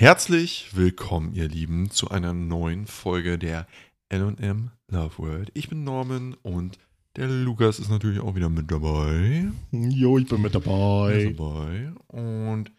[0.00, 3.66] Herzlich willkommen, ihr Lieben, zu einer neuen Folge der
[4.10, 5.50] LM Love World.
[5.52, 6.78] Ich bin Norman und
[7.16, 9.50] der Lukas ist natürlich auch wieder mit dabei.
[9.70, 11.24] Jo, ich bin mit dabei.
[11.24, 11.92] Ist dabei.
[12.06, 12.72] Und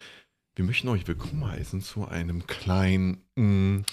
[0.56, 3.84] wir möchten euch willkommen heißen zu einem kleinen, mh,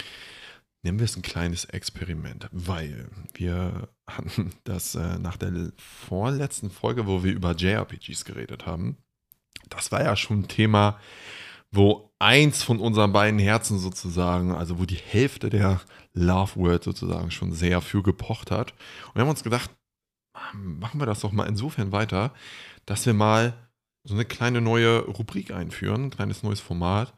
[0.82, 7.06] nennen wir es ein kleines Experiment, weil wir hatten das äh, nach der vorletzten Folge,
[7.06, 8.98] wo wir über JRPGs geredet haben.
[9.70, 11.00] Das war ja schon ein Thema,
[11.70, 15.82] wo eins von unseren beiden Herzen sozusagen, also wo die Hälfte der
[16.14, 18.74] Love World sozusagen schon sehr für gepocht hat.
[19.08, 19.72] Und wir haben uns gedacht,
[20.54, 22.34] machen wir das doch mal insofern weiter,
[22.86, 23.54] dass wir mal
[24.04, 27.14] so eine kleine neue Rubrik einführen, ein kleines neues Format.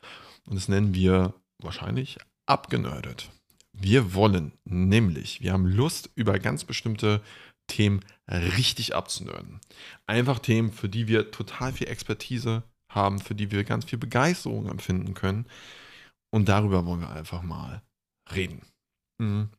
[0.48, 3.32] Und das nennen wir wahrscheinlich abgenördet.
[3.74, 7.22] Wir wollen nämlich, wir haben Lust, über ganz bestimmte
[7.68, 9.62] Themen richtig abzunörden.
[10.06, 12.64] Einfach Themen, für die wir total viel Expertise
[12.96, 15.46] haben, für die wir ganz viel Begeisterung empfinden können.
[16.34, 17.82] Und darüber wollen wir einfach mal
[18.34, 18.62] reden.
[19.20, 19.50] Mhm.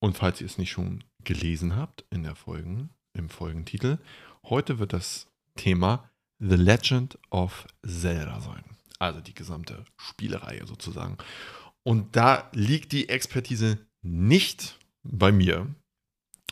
[0.00, 3.98] Und falls ihr es nicht schon gelesen habt in der Folgen, im Folgentitel,
[4.44, 8.64] heute wird das Thema The Legend of Zelda sein.
[8.98, 11.16] Also die gesamte Spielereihe sozusagen.
[11.82, 15.74] Und da liegt die Expertise nicht bei mir.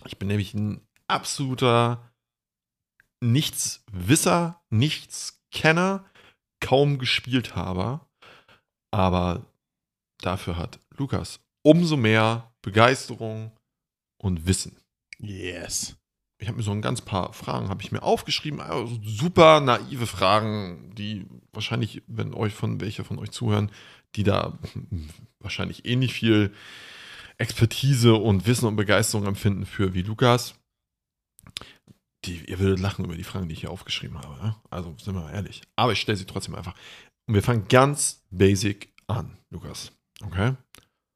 [0.06, 2.12] Ich bin nämlich ein absoluter
[3.20, 4.62] Nichtswisser,
[5.52, 6.04] Nichtskenner,
[6.60, 8.00] kaum gespielt habe.
[8.90, 9.46] Aber
[10.20, 13.52] dafür hat Lukas umso mehr Begeisterung
[14.18, 14.76] und Wissen.
[15.18, 15.96] Yes.
[16.38, 20.08] Ich habe mir so ein ganz paar Fragen habe ich mir aufgeschrieben, also super naive
[20.08, 23.70] Fragen, die wahrscheinlich, wenn euch von welche von euch zuhören,
[24.16, 24.58] die da
[25.38, 26.52] wahrscheinlich ähnlich viel
[27.38, 30.56] Expertise und Wissen und Begeisterung empfinden für wie Lukas.
[32.24, 34.34] Die, ihr würdet lachen über die Fragen, die ich hier aufgeschrieben habe.
[34.42, 34.56] Ne?
[34.70, 35.62] Also sind wir mal ehrlich.
[35.76, 36.74] Aber ich stelle sie trotzdem einfach.
[37.26, 39.92] Und wir fangen ganz basic an, Lukas.
[40.24, 40.54] Okay?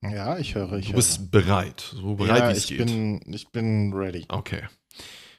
[0.02, 0.74] Ja, ich höre.
[0.74, 1.26] Ich du bist höre.
[1.28, 1.80] bereit.
[1.80, 2.86] So bereit, ja, wie es ich geht.
[2.86, 4.24] bin, ich bin ready.
[4.28, 4.68] Okay.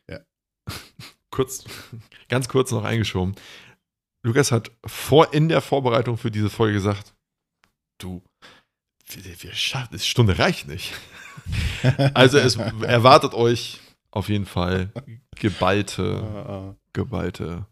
[0.09, 0.19] Ja.
[1.31, 1.66] kurz,
[2.30, 3.36] ganz kurz noch eingeschoben.
[4.25, 7.13] Lukas hat vor, in der Vorbereitung für diese Folge gesagt,
[8.00, 8.24] du,
[9.08, 10.94] wir, wir schaffen, die Stunde reicht nicht.
[12.13, 13.80] also es erwartet euch
[14.12, 14.91] auf jeden Fall
[15.35, 17.66] geballte, Äh, geballte,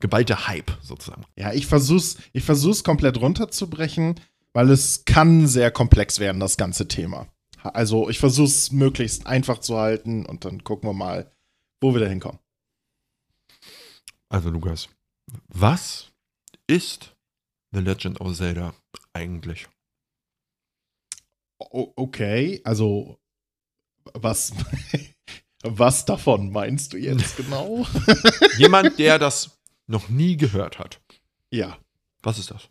[0.00, 1.24] geballte Hype sozusagen.
[1.36, 4.20] Ja, ich versuch's, ich versuch's komplett runterzubrechen,
[4.52, 7.26] weil es kann sehr komplex werden, das ganze Thema.
[7.62, 11.30] Also ich versuch's möglichst einfach zu halten und dann gucken wir mal,
[11.80, 12.38] wo wir da hinkommen.
[14.28, 14.88] Also Lukas,
[15.48, 16.10] was
[16.66, 17.14] ist
[17.70, 18.74] The Legend of Zelda
[19.12, 19.68] eigentlich?
[21.58, 23.18] O okay, also
[24.14, 24.52] was,
[25.62, 27.86] was davon meinst du jetzt genau?
[28.58, 31.00] Jemand, der das noch nie gehört hat.
[31.50, 31.78] ja.
[32.24, 32.68] Was ist das?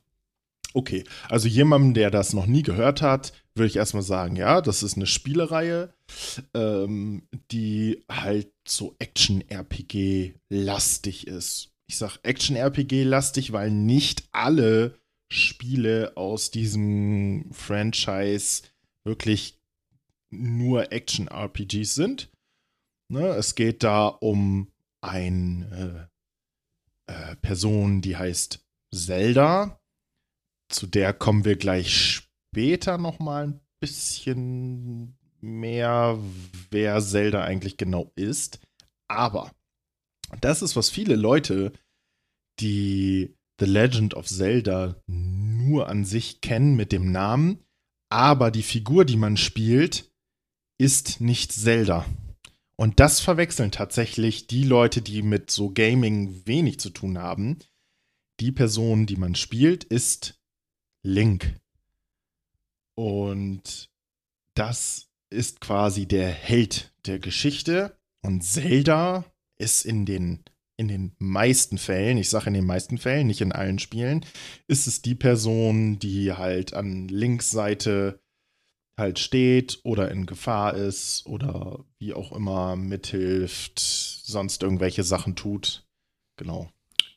[0.73, 4.83] Okay, also jemandem, der das noch nie gehört hat, würde ich erstmal sagen, ja, das
[4.83, 5.93] ist eine Spielereihe,
[6.53, 11.73] ähm, die halt so Action-RPG-lastig ist.
[11.87, 14.97] Ich sag Action-RPG-lastig, weil nicht alle
[15.29, 18.61] Spiele aus diesem Franchise
[19.03, 19.59] wirklich
[20.29, 22.29] nur Action-RPGs sind.
[23.11, 26.09] Ne, es geht da um eine
[27.07, 29.81] äh, Person, die heißt Zelda
[30.71, 36.17] zu der kommen wir gleich später noch mal ein bisschen mehr,
[36.69, 38.59] wer Zelda eigentlich genau ist.
[39.07, 39.51] Aber
[40.39, 41.73] das ist, was viele Leute,
[42.59, 47.63] die The Legend of Zelda nur an sich kennen mit dem Namen,
[48.09, 50.11] aber die Figur, die man spielt,
[50.79, 52.05] ist nicht Zelda.
[52.81, 57.59] Und das verwechseln tatsächlich die Leute, die mit so Gaming wenig zu tun haben.
[58.39, 60.41] Die Person, die man spielt, ist
[61.03, 61.59] Link.
[62.95, 63.91] Und
[64.55, 67.95] das ist quasi der Held der Geschichte.
[68.23, 69.25] Und Zelda
[69.59, 70.43] ist in den,
[70.75, 74.25] in den meisten Fällen, ich sage in den meisten Fällen, nicht in allen Spielen,
[74.67, 78.19] ist es die Person, die halt an Links Seite
[78.97, 85.85] halt steht oder in Gefahr ist oder wie auch immer mithilft, sonst irgendwelche Sachen tut.
[86.37, 86.69] Genau.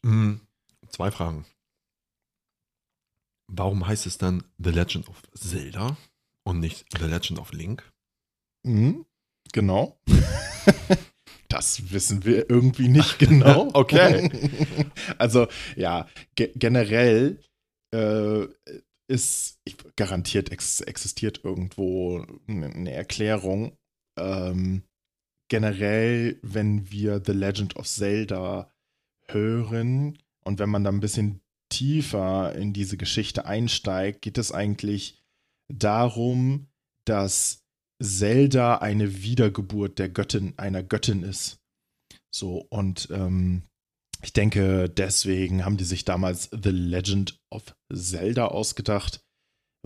[0.03, 0.41] Hm,
[0.88, 1.47] zwei Fragen.
[3.47, 5.97] Warum heißt es dann The Legend of Zelda
[6.44, 7.91] und nicht The Legend of Link?
[8.62, 9.05] Mhm,
[9.53, 9.99] genau.
[11.49, 13.70] das wissen wir irgendwie nicht genau.
[13.75, 14.31] Okay.
[15.19, 15.47] also
[15.77, 17.41] ja, ge generell
[17.93, 18.47] äh,
[19.06, 23.77] ist ich, garantiert ex existiert irgendwo eine Erklärung.
[24.17, 24.85] Ähm,
[25.49, 28.71] generell, wenn wir The Legend of Zelda
[29.29, 35.23] hören und wenn man da ein bisschen tiefer in diese Geschichte einsteigt, geht es eigentlich
[35.69, 36.69] darum,
[37.05, 37.65] dass
[38.03, 41.61] Zelda eine Wiedergeburt der Göttin, einer Göttin ist.
[42.31, 43.62] So, und ähm,
[44.25, 49.21] ich denke, deswegen haben die sich damals The Legend of Zelda ausgedacht,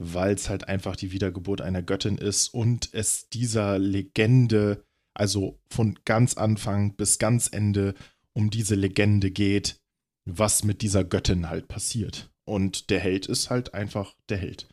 [0.00, 5.98] weil es halt einfach die Wiedergeburt einer Göttin ist und es dieser Legende, also von
[6.04, 7.94] ganz Anfang bis ganz Ende,
[8.32, 9.80] um diese Legende geht,
[10.24, 12.30] was mit dieser Göttin halt passiert.
[12.44, 14.68] Und der Held ist halt einfach der Held.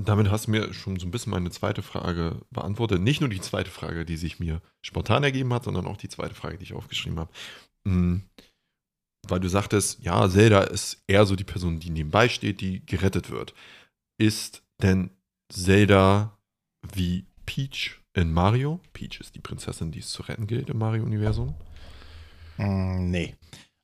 [0.00, 3.00] Damit hast du mir schon so ein bisschen meine zweite Frage beantwortet.
[3.00, 6.34] Nicht nur die zweite Frage, die sich mir spontan ergeben hat, sondern auch die zweite
[6.34, 7.32] Frage, die ich aufgeschrieben habe.
[7.88, 8.22] Mhm.
[9.26, 13.30] Weil du sagtest, ja, Zelda ist eher so die Person, die nebenbei steht, die gerettet
[13.30, 13.54] wird.
[14.18, 15.10] Ist denn
[15.52, 16.38] Zelda
[16.94, 18.80] wie Peach in Mario?
[18.92, 21.54] Peach ist die Prinzessin, die es zu retten gilt im Mario-Universum.
[22.56, 23.34] Mm, nee.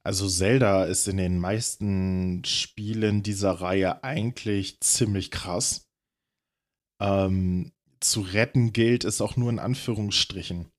[0.02, 5.88] Also Zelda ist in den meisten Spielen dieser Reihe eigentlich ziemlich krass.
[7.00, 10.70] Ähm, zu retten gilt es auch nur in Anführungsstrichen.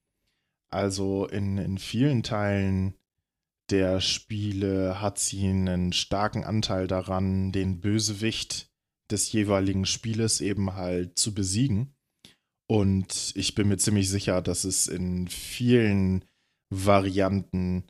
[0.69, 2.95] Also in, in vielen Teilen
[3.69, 8.71] der Spiele hat sie einen starken Anteil daran, den Bösewicht
[9.11, 11.95] des jeweiligen Spieles eben halt zu besiegen.
[12.67, 16.25] Und ich bin mir ziemlich sicher, dass es in vielen
[16.71, 17.85] Varianten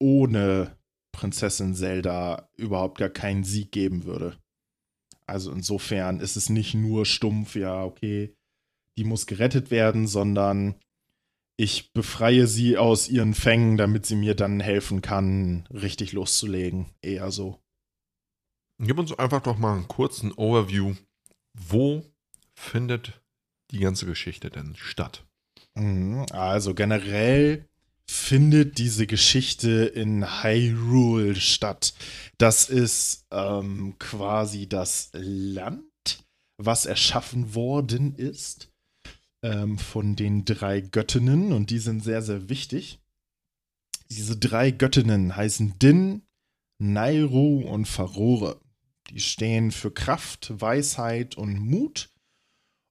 [0.00, 0.76] ohne
[1.12, 4.38] Prinzessin Zelda überhaupt gar keinen Sieg geben würde.
[5.26, 8.34] Also insofern ist es nicht nur stumpf, ja, okay,
[8.98, 10.76] die muss gerettet werden, sondern
[11.56, 16.86] ich befreie sie aus ihren Fängen, damit sie mir dann helfen kann, richtig loszulegen.
[17.00, 17.60] Eher so.
[18.78, 20.94] Gib uns einfach doch mal einen kurzen Overview.
[21.54, 22.04] Wo
[22.54, 23.22] findet
[23.70, 25.24] die ganze Geschichte denn statt?
[25.74, 27.66] Mhm, also generell
[28.06, 31.94] findet diese Geschichte in Hyrule statt.
[32.38, 35.82] Das ist ähm, quasi das Land,
[36.58, 38.70] was erschaffen worden ist
[39.42, 43.00] ähm, von den drei Göttinnen und die sind sehr, sehr wichtig.
[44.10, 46.22] Diese drei Göttinnen heißen Din,
[46.78, 48.60] Nairu und Farore.
[49.10, 52.10] Die stehen für Kraft, Weisheit und Mut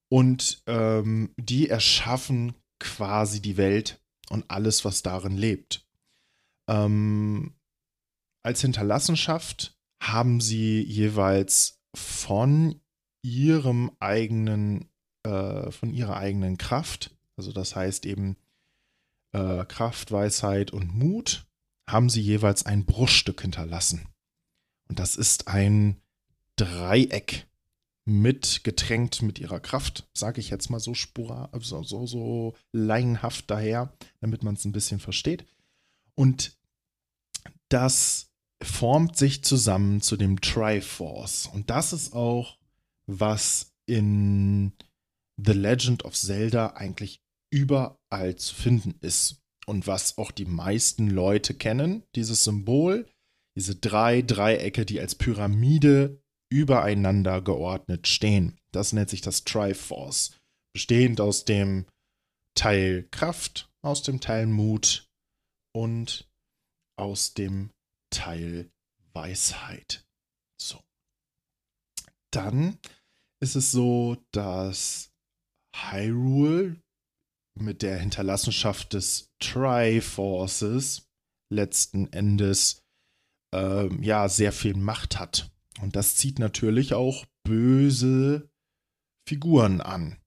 [0.09, 5.87] und ähm, die erschaffen quasi die Welt und alles, was darin lebt.
[6.69, 7.55] Ähm,
[8.43, 12.81] als Hinterlassenschaft haben sie jeweils von
[13.23, 14.89] ihrem eigenen
[15.25, 18.37] äh, von ihrer eigenen Kraft, also das heißt eben
[19.33, 21.45] äh, Kraft, Weisheit und Mut,
[21.87, 24.07] haben sie jeweils ein Bruchstück hinterlassen.
[24.87, 26.01] Und das ist ein
[26.55, 27.47] Dreieck
[28.05, 33.49] mit getränkt mit ihrer Kraft, sage ich jetzt mal so spura, so, so, so laienhaft
[33.49, 33.91] daher,
[34.21, 35.45] damit man es ein bisschen versteht.
[36.13, 36.55] Und
[37.69, 38.31] das
[38.61, 41.47] formt sich zusammen zu dem Triforce.
[41.47, 42.57] Und das ist auch,
[43.07, 44.71] was in
[45.37, 47.19] The Legend of Zelda eigentlich
[47.51, 49.41] überall zu finden ist.
[49.65, 53.09] Und was auch die meisten Leute kennen, dieses Symbol,
[53.55, 56.21] diese drei Dreiecke, die als Pyramide
[56.51, 58.59] übereinander geordnet stehen.
[58.71, 60.37] Das nennt sich das Triforce,
[60.73, 61.85] bestehend aus dem
[62.53, 65.09] Teil Kraft, aus dem Teil Mut
[65.73, 66.29] und
[66.97, 67.71] aus dem
[68.09, 68.71] Teil
[69.13, 70.05] Weisheit.
[70.61, 70.79] So.
[72.31, 72.77] Dann
[73.41, 75.11] ist es so, dass
[75.83, 76.81] Hyrule
[77.57, 81.07] mit der Hinterlassenschaft des Triforces
[81.51, 82.83] letzten Endes
[83.53, 85.51] ähm, ja sehr viel Macht hat.
[85.81, 88.49] Und das zieht natürlich auch böse
[89.27, 90.17] Figuren an.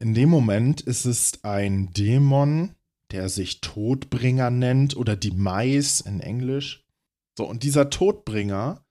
[0.00, 2.74] In dem Moment ist es ein Dämon,
[3.10, 6.84] der sich Todbringer nennt oder die Mais in Englisch.
[7.38, 8.84] So, und dieser Todbringer,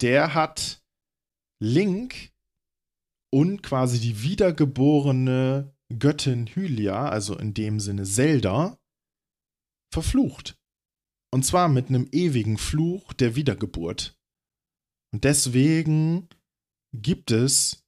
[0.00, 0.82] der hat
[1.60, 2.31] Link
[3.32, 8.78] und quasi die wiedergeborene Göttin Hylia, also in dem Sinne Zelda,
[9.92, 10.58] verflucht.
[11.32, 14.18] Und zwar mit einem ewigen Fluch der Wiedergeburt.
[15.12, 16.28] Und deswegen
[16.94, 17.84] gibt es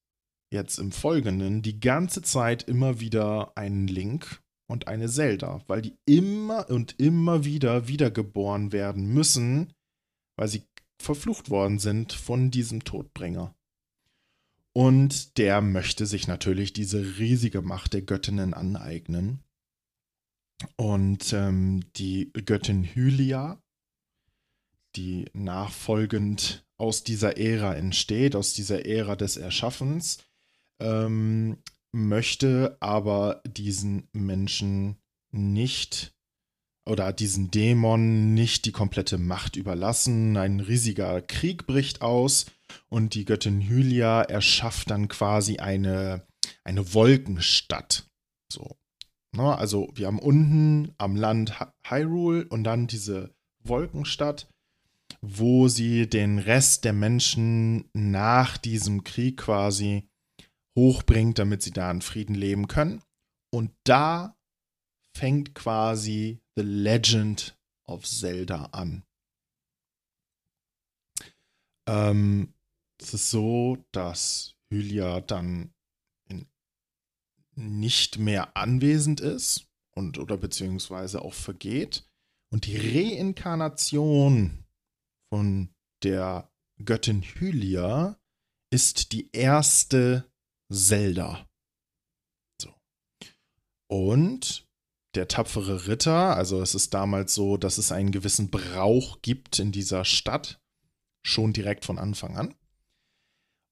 [0.52, 5.98] jetzt im Folgenden die ganze Zeit immer wieder einen Link und eine Zelda, weil die
[6.06, 9.74] immer und immer wieder wiedergeboren werden müssen,
[10.38, 10.62] weil sie
[11.02, 13.54] verflucht worden sind von diesem Todbringer.
[14.76, 19.40] Und der möchte sich natürlich diese riesige Macht der Göttinnen aneignen.
[20.76, 23.62] Und ähm, die Göttin Hylia,
[24.96, 30.18] die nachfolgend aus dieser Ära entsteht, aus dieser Ära des Erschaffens,
[30.80, 31.58] ähm,
[31.92, 34.96] möchte aber diesen Menschen
[35.30, 36.13] nicht
[36.86, 40.36] oder diesen Dämon nicht die komplette Macht überlassen.
[40.36, 42.46] Ein riesiger Krieg bricht aus
[42.88, 46.26] und die Göttin Hylia erschafft dann quasi eine,
[46.62, 48.06] eine Wolkenstadt.
[48.52, 48.76] So.
[49.32, 54.48] Na, also wir haben unten am Land Hyrule und dann diese Wolkenstadt,
[55.20, 60.08] wo sie den Rest der Menschen nach diesem Krieg quasi
[60.76, 63.02] hochbringt, damit sie da in Frieden leben können.
[63.50, 64.36] Und da
[65.16, 69.04] fängt quasi The Legend of Zelda an.
[71.86, 72.54] Ähm,
[73.00, 75.74] es ist so, dass Hylia dann
[77.56, 82.08] nicht mehr anwesend ist und oder beziehungsweise auch vergeht.
[82.50, 84.64] Und die Reinkarnation
[85.28, 86.50] von der
[86.84, 88.18] Göttin Hylia
[88.70, 90.30] ist die erste
[90.72, 91.48] Zelda.
[92.60, 92.74] So.
[93.88, 94.68] Und
[95.16, 99.72] der tapfere Ritter, also es ist damals so, dass es einen gewissen Brauch gibt in
[99.72, 100.60] dieser Stadt,
[101.22, 102.54] schon direkt von Anfang an.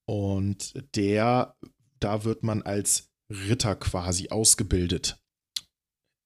[0.07, 1.57] Und der,
[2.01, 5.19] da wird man als Ritter quasi ausgebildet.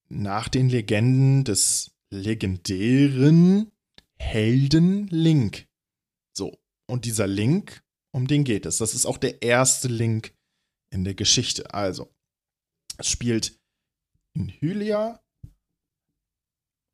[0.09, 3.71] Nach den Legenden des legendären
[4.19, 5.67] Helden Link.
[6.33, 6.57] So,
[6.87, 8.77] und dieser Link, um den geht es.
[8.77, 10.33] Das ist auch der erste Link
[10.89, 11.73] in der Geschichte.
[11.73, 12.13] Also,
[12.97, 13.59] es spielt
[14.37, 15.19] in Hylia.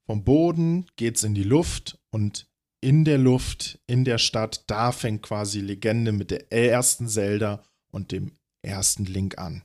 [0.06, 2.48] Vom Boden geht es in die Luft und
[2.82, 8.12] in der Luft, in der Stadt, da fängt quasi Legende mit der ersten Zelda und
[8.12, 9.64] dem ersten Link an.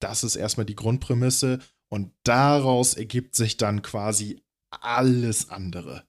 [0.00, 6.04] Das ist erstmal die Grundprämisse und daraus ergibt sich dann quasi alles andere.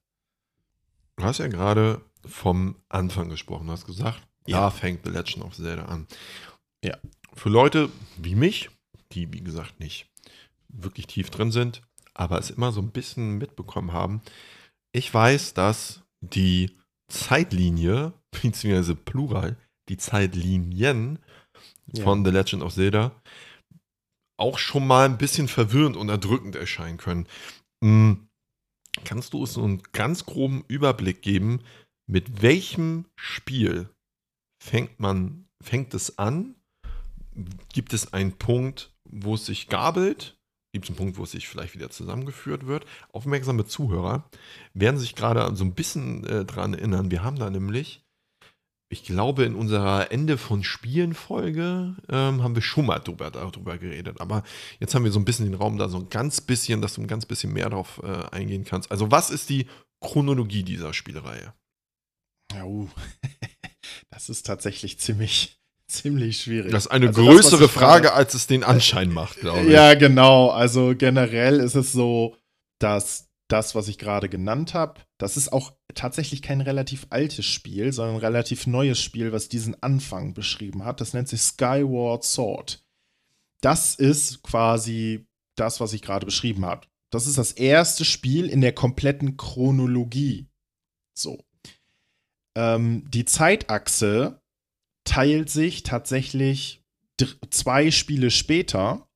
[1.15, 3.67] Du hast ja gerade vom Anfang gesprochen.
[3.67, 4.59] Du hast gesagt, ja.
[4.59, 6.07] da fängt The Legend of Zelda an.
[6.83, 6.97] Ja.
[7.33, 8.69] Für Leute wie mich,
[9.13, 10.09] die wie gesagt nicht
[10.69, 11.81] wirklich tief drin sind,
[12.13, 14.21] aber es immer so ein bisschen mitbekommen haben,
[14.91, 16.77] ich weiß, dass die
[17.09, 19.57] Zeitlinie, beziehungsweise Plural,
[19.89, 21.19] die Zeitlinien
[21.93, 22.03] ja.
[22.03, 23.11] von The Legend of Zelda
[24.38, 27.27] auch schon mal ein bisschen verwirrend und erdrückend erscheinen können.
[27.83, 28.29] Hm,
[29.03, 31.61] kannst du uns so einen ganz groben Überblick geben,
[32.07, 33.89] mit welchem Spiel
[34.63, 36.55] fängt man, fängt es an?
[37.73, 40.38] Gibt es einen Punkt, wo es sich gabelt?
[40.71, 42.85] Es einen Punkt, wo es sich vielleicht wieder zusammengeführt wird?
[43.11, 44.29] Aufmerksame Zuhörer
[44.73, 47.11] werden sich gerade so ein bisschen äh, dran erinnern.
[47.11, 48.03] Wir haben da nämlich
[48.91, 54.19] ich glaube, in unserer Ende von Spielen-Folge ähm, haben wir schon mal drüber, darüber geredet.
[54.19, 54.43] Aber
[54.79, 57.01] jetzt haben wir so ein bisschen den Raum da, so ein ganz bisschen, dass du
[57.01, 58.91] ein ganz bisschen mehr darauf äh, eingehen kannst.
[58.91, 59.67] Also, was ist die
[60.01, 61.53] Chronologie dieser Spielreihe?
[62.51, 62.89] Ja, uh.
[64.09, 65.59] das ist tatsächlich ziemlich,
[65.91, 66.72] ziemlich schwierig.
[66.72, 69.69] Das ist eine also größere das, Frage, als es den Anschein macht, glaube ich.
[69.69, 70.50] Ja, genau.
[70.50, 72.36] Also generell ist es so,
[72.79, 77.91] dass das, was ich gerade genannt habe, das ist auch tatsächlich kein relativ altes Spiel,
[77.91, 81.01] sondern ein relativ neues Spiel, was diesen Anfang beschrieben hat.
[81.01, 82.84] Das nennt sich Skyward Sword.
[83.62, 86.88] Das ist quasi das, was ich gerade beschrieben habe.
[87.10, 90.48] Das ist das erste Spiel in der kompletten Chronologie.
[91.13, 91.43] So.
[92.55, 94.38] Ähm, die Zeitachse
[95.03, 96.84] teilt sich tatsächlich
[97.50, 99.08] zwei Spiele später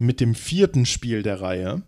[0.00, 1.82] mit dem vierten Spiel der Reihe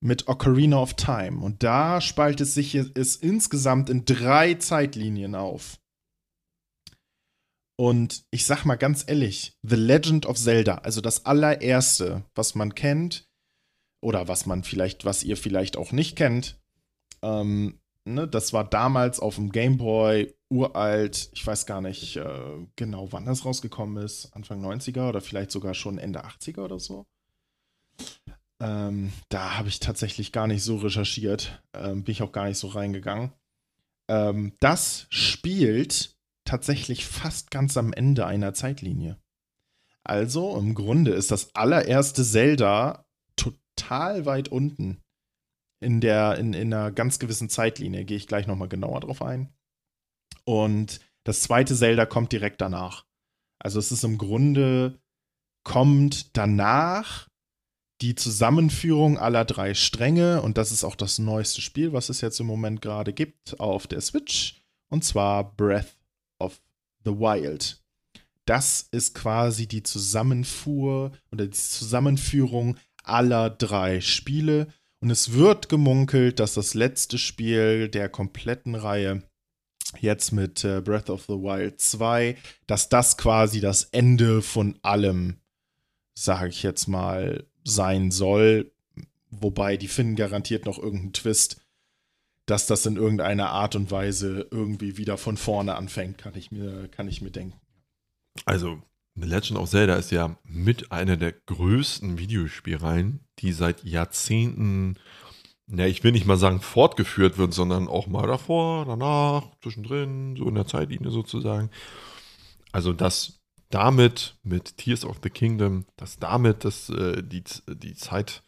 [0.00, 1.40] mit Ocarina of Time.
[1.40, 5.78] Und da spaltet sich es insgesamt in drei Zeitlinien auf.
[7.76, 12.74] Und ich sag mal ganz ehrlich, The Legend of Zelda, also das allererste, was man
[12.74, 13.26] kennt,
[14.04, 16.60] oder was man vielleicht, was ihr vielleicht auch nicht kennt,
[17.22, 22.66] ähm, ne, das war damals auf dem Game Boy uralt, ich weiß gar nicht äh,
[22.76, 27.06] genau, wann das rausgekommen ist, Anfang 90er oder vielleicht sogar schon Ende 80er oder so.
[28.60, 32.58] Ähm, da habe ich tatsächlich gar nicht so recherchiert, ähm, bin ich auch gar nicht
[32.58, 33.32] so reingegangen.
[34.08, 39.18] Ähm, das spielt tatsächlich fast ganz am Ende einer Zeitlinie.
[40.04, 43.06] Also im Grunde ist das allererste Zelda
[43.36, 45.00] total weit unten
[45.80, 48.04] in der in, in einer ganz gewissen Zeitlinie.
[48.04, 49.52] Gehe ich gleich nochmal genauer drauf ein.
[50.44, 53.04] Und das zweite Zelda kommt direkt danach.
[53.58, 54.98] Also es ist im Grunde
[55.64, 57.28] kommt danach
[58.02, 62.38] die Zusammenführung aller drei Stränge und das ist auch das neueste Spiel, was es jetzt
[62.40, 65.96] im Moment gerade gibt auf der Switch und zwar Breath
[66.38, 66.60] of
[67.04, 67.82] the Wild.
[68.44, 74.66] Das ist quasi die Zusammenfuhr oder die Zusammenführung aller drei Spiele
[75.00, 79.22] und es wird gemunkelt, dass das letzte Spiel der kompletten Reihe
[79.98, 82.36] jetzt mit äh, Breath of the Wild 2,
[82.66, 85.36] dass das quasi das Ende von allem,
[86.14, 88.70] sage ich jetzt mal, sein soll,
[89.40, 91.60] Wobei, die finden garantiert noch irgendeinen Twist,
[92.46, 96.88] dass das in irgendeiner Art und Weise irgendwie wieder von vorne anfängt, kann ich mir,
[96.88, 97.58] kann ich mir denken.
[98.44, 98.82] Also,
[99.14, 104.96] The Legend of Zelda ist ja mit einer der größten Videospielreihen, die seit Jahrzehnten,
[105.66, 110.48] ne, ich will nicht mal sagen fortgeführt wird, sondern auch mal davor, danach, zwischendrin, so
[110.48, 111.70] in der Zeitlinie sozusagen.
[112.72, 113.40] Also, dass
[113.70, 118.42] damit mit Tears of the Kingdom, dass damit dass, äh, die, die Zeit,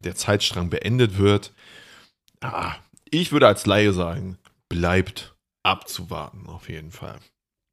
[0.00, 1.52] der Zeitstrang beendet wird,
[2.40, 2.74] ah,
[3.10, 7.18] ich würde als Laie sagen, bleibt abzuwarten, auf jeden Fall.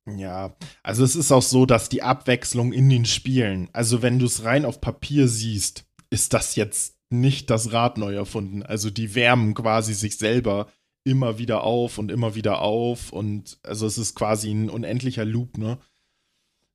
[0.07, 4.25] Ja, also es ist auch so, dass die Abwechslung in den Spielen, also wenn du
[4.25, 8.63] es rein auf Papier siehst, ist das jetzt nicht das Rad neu erfunden.
[8.63, 10.71] Also die wärmen quasi sich selber
[11.03, 15.57] immer wieder auf und immer wieder auf und also es ist quasi ein unendlicher Loop,
[15.57, 15.79] ne?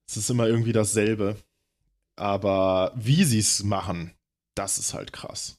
[0.09, 1.37] Es ist immer irgendwie dasselbe.
[2.17, 4.15] Aber wie sie es machen,
[4.55, 5.59] das ist halt krass.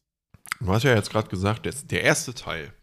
[0.60, 2.74] Du hast ja jetzt gerade gesagt, der, der erste Teil,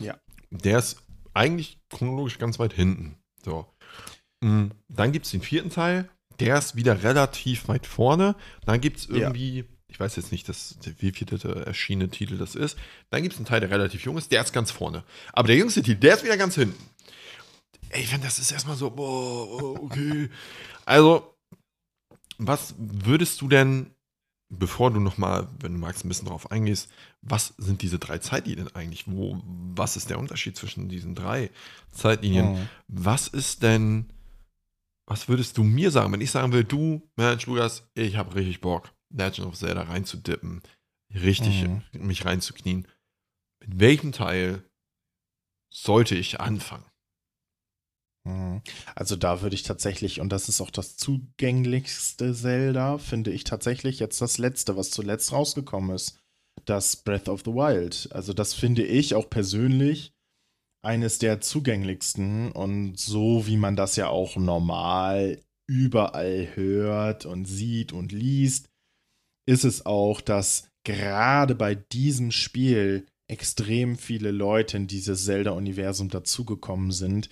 [0.00, 0.20] ja.
[0.50, 1.02] der ist
[1.34, 3.16] eigentlich chronologisch ganz weit hinten.
[3.44, 3.66] So.
[4.40, 8.36] Mm, dann gibt es den vierten Teil, der ist wieder relativ weit vorne.
[8.66, 9.64] Dann gibt es irgendwie, ja.
[9.92, 12.78] Ich weiß jetzt nicht, das, wie viel der erschienene Titel das ist.
[13.10, 15.04] Dann gibt es einen Teil, der relativ jung ist, der ist ganz vorne.
[15.34, 16.82] Aber der jüngste Titel, der ist wieder ganz hinten.
[17.90, 20.30] Ey, wenn das ist erstmal so, boah, okay.
[20.86, 21.34] Also,
[22.38, 23.90] was würdest du denn,
[24.48, 28.74] bevor du nochmal, wenn du magst, ein bisschen drauf eingehst, was sind diese drei Zeitlinien
[28.74, 29.04] eigentlich?
[29.06, 31.50] Wo, was ist der Unterschied zwischen diesen drei
[31.90, 32.52] Zeitlinien?
[32.52, 32.68] Mhm.
[32.88, 34.10] Was ist denn
[35.06, 38.60] was würdest du mir sagen, wenn ich sagen will, du, Mensch, Lukas, ich habe richtig
[38.60, 40.62] Bock, Legend of Zelda reinzudippen,
[41.14, 41.82] richtig mhm.
[41.92, 42.88] mich reinzuknien.
[43.60, 44.64] Mit welchem Teil
[45.72, 46.84] sollte ich anfangen?
[48.24, 48.62] Mhm.
[48.94, 53.98] Also da würde ich tatsächlich, und das ist auch das zugänglichste Zelda, finde ich tatsächlich
[53.98, 56.18] jetzt das letzte, was zuletzt rausgekommen ist.
[56.64, 58.08] Das Breath of the Wild.
[58.12, 60.12] Also das finde ich auch persönlich
[60.84, 67.92] eines der zugänglichsten und so wie man das ja auch normal überall hört und sieht
[67.92, 68.68] und liest,
[69.46, 76.90] ist es auch, dass gerade bei diesem Spiel extrem viele Leute in dieses Zelda-Universum dazugekommen
[76.90, 77.28] sind,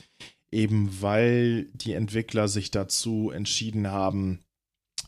[0.50, 4.40] eben weil die Entwickler sich dazu entschieden haben,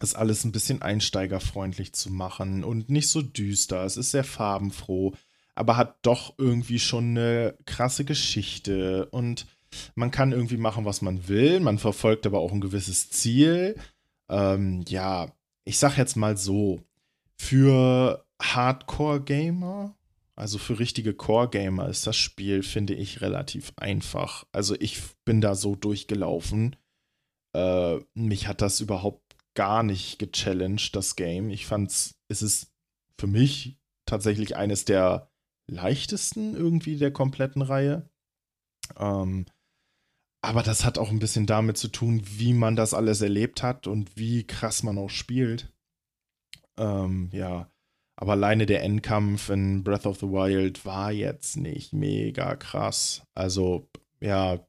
[0.01, 3.85] es alles ein bisschen einsteigerfreundlich zu machen und nicht so düster.
[3.85, 5.15] Es ist sehr farbenfroh
[5.55, 9.47] aber hat doch irgendwie schon eine krasse Geschichte und
[9.95, 11.61] man kann irgendwie machen, was man will.
[11.61, 13.77] Man verfolgt aber auch ein gewisses Ziel.
[14.29, 15.33] Ähm, ja,
[15.65, 16.83] ich sag jetzt mal so:
[17.43, 19.97] Für Hardcore-Gamer,
[20.37, 24.47] also für richtige Core-Gamer, ist das Spiel, finde ich, relativ einfach.
[24.53, 26.77] Also, ich bin da so durchgelaufen.
[27.53, 31.51] Äh, mich hat das überhaupt gar nicht gechallenged, das Game.
[31.51, 32.73] Ich fand's, es ist
[33.19, 33.77] für mich
[34.07, 35.29] tatsächlich eines der
[35.69, 38.09] leichtesten irgendwie der kompletten Reihe.
[38.97, 39.47] Ähm,
[40.43, 43.89] aber das hat auch ein bisschen damit zu tun, wie man das alles erlebt hat
[43.89, 45.72] und wie krass man auch spielt.
[46.79, 47.71] Ähm, ja,
[48.17, 53.23] aber alleine der Endkampf in Breath of the Wild war jetzt nicht mega krass.
[53.35, 53.89] Also,
[54.21, 54.61] ja,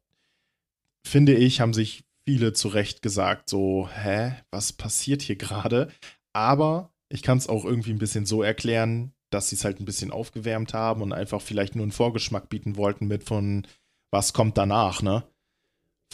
[1.05, 5.89] finde ich, haben sich viele zu Recht gesagt, so, hä, was passiert hier gerade?
[6.33, 9.85] Aber ich kann es auch irgendwie ein bisschen so erklären, dass sie es halt ein
[9.85, 13.67] bisschen aufgewärmt haben und einfach vielleicht nur einen Vorgeschmack bieten wollten mit von,
[14.11, 15.23] was kommt danach, ne?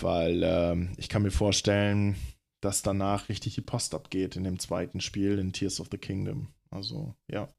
[0.01, 2.15] Weil ähm, ich kann mir vorstellen,
[2.61, 6.53] dass danach richtig die Post abgeht in dem zweiten Spiel in Tears of the Kingdom.
[6.69, 7.49] Also, ja.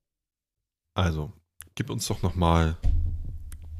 [0.94, 1.32] Also,
[1.74, 2.76] gib uns doch noch mal,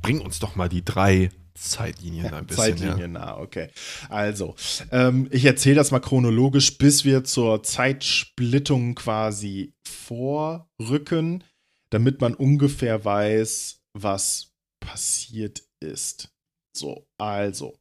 [0.03, 2.77] bring uns doch mal die drei Zeitlinien ein bisschen.
[2.77, 3.35] Zeitlinien, ja.
[3.35, 3.69] ah, okay.
[4.09, 4.55] Also,
[4.91, 11.45] ähm, ich erzähle das mal chronologisch, bis wir zur Zeitsplittung quasi vorrücken
[11.91, 16.33] damit man ungefähr weiß, was passiert ist.
[16.77, 17.77] So, also.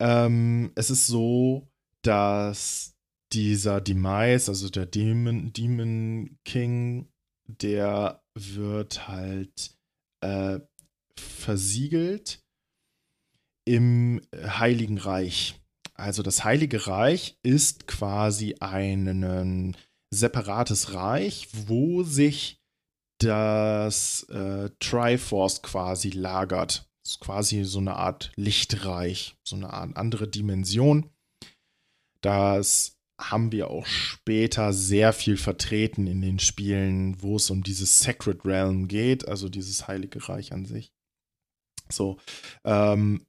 [0.00, 1.69] Ähm, es ist so,
[2.02, 2.94] dass
[3.32, 7.08] dieser Demise, also der Demon, Demon King,
[7.46, 9.76] der wird halt
[10.20, 10.60] äh,
[11.16, 12.42] versiegelt
[13.66, 15.60] im Heiligen Reich.
[15.94, 19.76] Also das Heilige Reich ist quasi ein
[20.12, 22.60] separates Reich, wo sich
[23.18, 26.90] das äh, Triforce quasi lagert.
[27.04, 31.10] Das ist quasi so eine Art Lichtreich, so eine Art andere Dimension.
[32.20, 38.00] Das haben wir auch später sehr viel vertreten in den Spielen, wo es um dieses
[38.00, 40.92] Sacred Realm geht, also dieses heilige Reich an sich.
[41.90, 42.18] So,
[42.64, 43.26] ähm,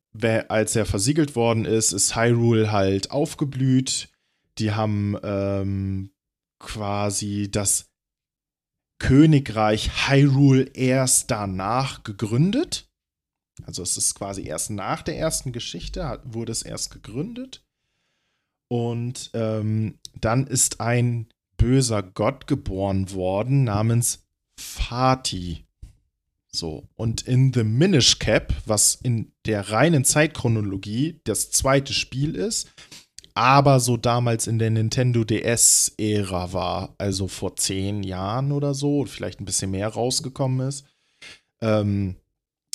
[0.50, 4.10] als er versiegelt worden ist, ist Hyrule halt aufgeblüht.
[4.58, 6.12] Die haben ähm,
[6.60, 7.90] quasi das
[9.00, 12.88] Königreich Hyrule erst danach gegründet.
[13.64, 17.66] Also es ist quasi erst nach der ersten Geschichte, wurde es erst gegründet.
[18.72, 24.26] Und ähm, dann ist ein böser Gott geboren worden namens
[24.58, 25.66] Fati.
[26.48, 32.72] So, und in The Minish Cap, was in der reinen Zeitchronologie das zweite Spiel ist,
[33.34, 39.42] aber so damals in der Nintendo DS-Ära war, also vor zehn Jahren oder so, vielleicht
[39.42, 40.86] ein bisschen mehr rausgekommen ist.
[41.60, 42.16] Ähm,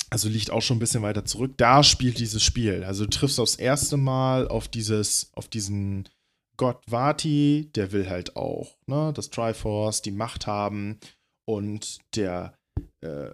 [0.09, 1.53] also liegt auch schon ein bisschen weiter zurück.
[1.57, 2.83] Da spielt dieses Spiel.
[2.83, 6.07] Also du triffst aufs erste Mal auf dieses, auf diesen
[6.55, 10.99] Gott Vati, der will halt auch, ne, das Triforce, die Macht haben.
[11.45, 12.57] Und der,
[13.01, 13.29] äh,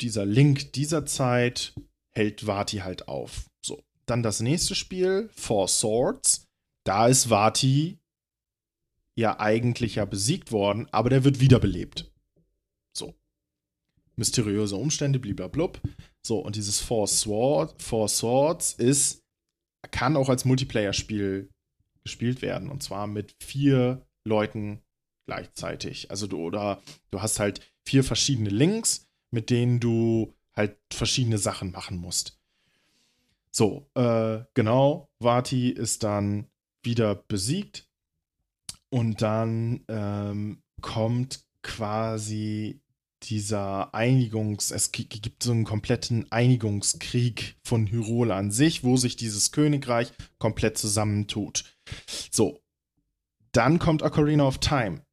[0.00, 1.74] dieser Link dieser Zeit
[2.14, 3.46] hält Vati halt auf.
[3.64, 3.82] So.
[4.06, 6.46] Dann das nächste Spiel, Four Swords
[6.86, 7.98] da ist Vati
[9.16, 12.12] ja eigentlich ja besiegt worden, aber der wird wiederbelebt.
[12.96, 13.14] So.
[14.14, 15.80] Mysteriöse Umstände, bliblablub.
[16.26, 19.22] So, und dieses Four, Sword, Four Swords ist,
[19.92, 21.48] kann auch als Multiplayer-Spiel
[22.02, 22.68] gespielt werden.
[22.68, 24.82] Und zwar mit vier Leuten
[25.26, 26.10] gleichzeitig.
[26.10, 31.70] Also du, oder du hast halt vier verschiedene Links, mit denen du halt verschiedene Sachen
[31.70, 32.40] machen musst.
[33.52, 35.08] So, äh, genau.
[35.20, 36.48] Vati ist dann
[36.82, 37.88] wieder besiegt.
[38.88, 42.80] Und dann ähm, kommt quasi
[43.28, 49.52] dieser Einigungs-, es gibt so einen kompletten Einigungskrieg von Hyrule an sich, wo sich dieses
[49.52, 51.76] Königreich komplett zusammentut.
[52.30, 52.62] So,
[53.52, 55.04] dann kommt Ocarina of Time.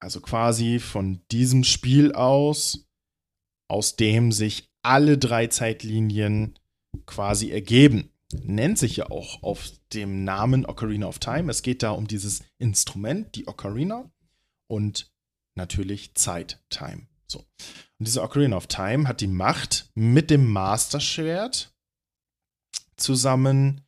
[0.00, 2.86] Also quasi von diesem Spiel aus,
[3.68, 6.58] aus dem sich alle drei Zeitlinien
[7.06, 11.50] quasi ergeben nennt sich ja auch auf dem Namen Ocarina of Time.
[11.50, 14.10] Es geht da um dieses Instrument, die Ocarina
[14.70, 15.10] und
[15.58, 17.06] natürlich Zeit, Time.
[17.26, 17.40] So.
[17.40, 21.74] Und diese Ocarina of Time hat die Macht, mit dem Master-Schwert
[22.96, 23.82] zusammen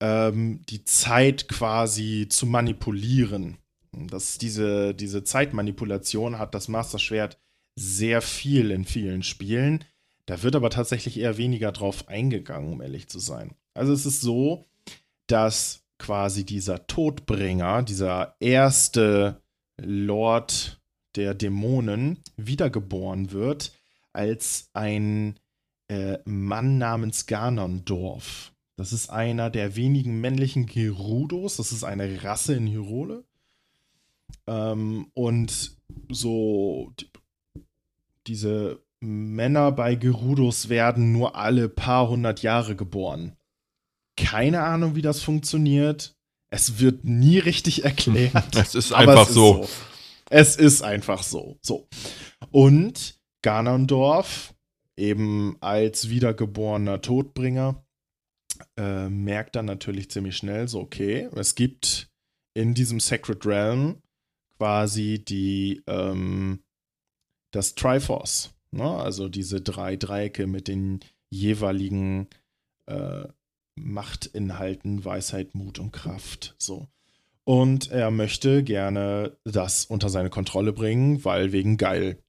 [0.00, 3.58] ähm, die Zeit quasi zu manipulieren.
[3.92, 7.40] Das, diese, diese Zeitmanipulation hat das Master-Schwert
[7.76, 9.84] sehr viel in vielen Spielen.
[10.26, 13.54] Da wird aber tatsächlich eher weniger drauf eingegangen, um ehrlich zu sein.
[13.74, 14.68] Also es ist so,
[15.26, 19.42] dass quasi dieser Todbringer, dieser erste
[19.80, 20.77] Lord
[21.16, 23.72] der Dämonen, wiedergeboren wird
[24.12, 25.38] als ein
[25.88, 28.52] äh, Mann namens Ganondorf.
[28.76, 31.56] Das ist einer der wenigen männlichen Gerudos.
[31.56, 33.24] Das ist eine Rasse in Hyrule.
[34.46, 35.76] Ähm, und
[36.10, 37.10] so die,
[38.26, 43.38] diese Männer bei Gerudos werden nur alle paar hundert Jahre geboren
[44.18, 46.14] keine Ahnung, wie das funktioniert.
[46.50, 48.56] Es wird nie richtig erklärt.
[48.56, 49.62] Es ist einfach es so.
[49.62, 49.87] Ist so.
[50.30, 51.58] Es ist einfach so.
[51.62, 51.88] So.
[52.50, 54.54] Und Ganondorf,
[54.96, 57.84] eben als wiedergeborener Todbringer,
[58.76, 62.10] äh, merkt dann natürlich ziemlich schnell so, okay, es gibt
[62.54, 64.02] in diesem Sacred Realm
[64.56, 66.64] quasi die, ähm,
[67.52, 68.52] das Triforce.
[68.72, 68.84] Ne?
[68.84, 72.28] Also diese drei Dreiecke mit den jeweiligen
[72.86, 73.28] äh,
[73.76, 76.56] Machtinhalten, Weisheit, Mut und Kraft.
[76.58, 76.88] So.
[77.48, 82.22] Und er möchte gerne das unter seine Kontrolle bringen, weil wegen geil.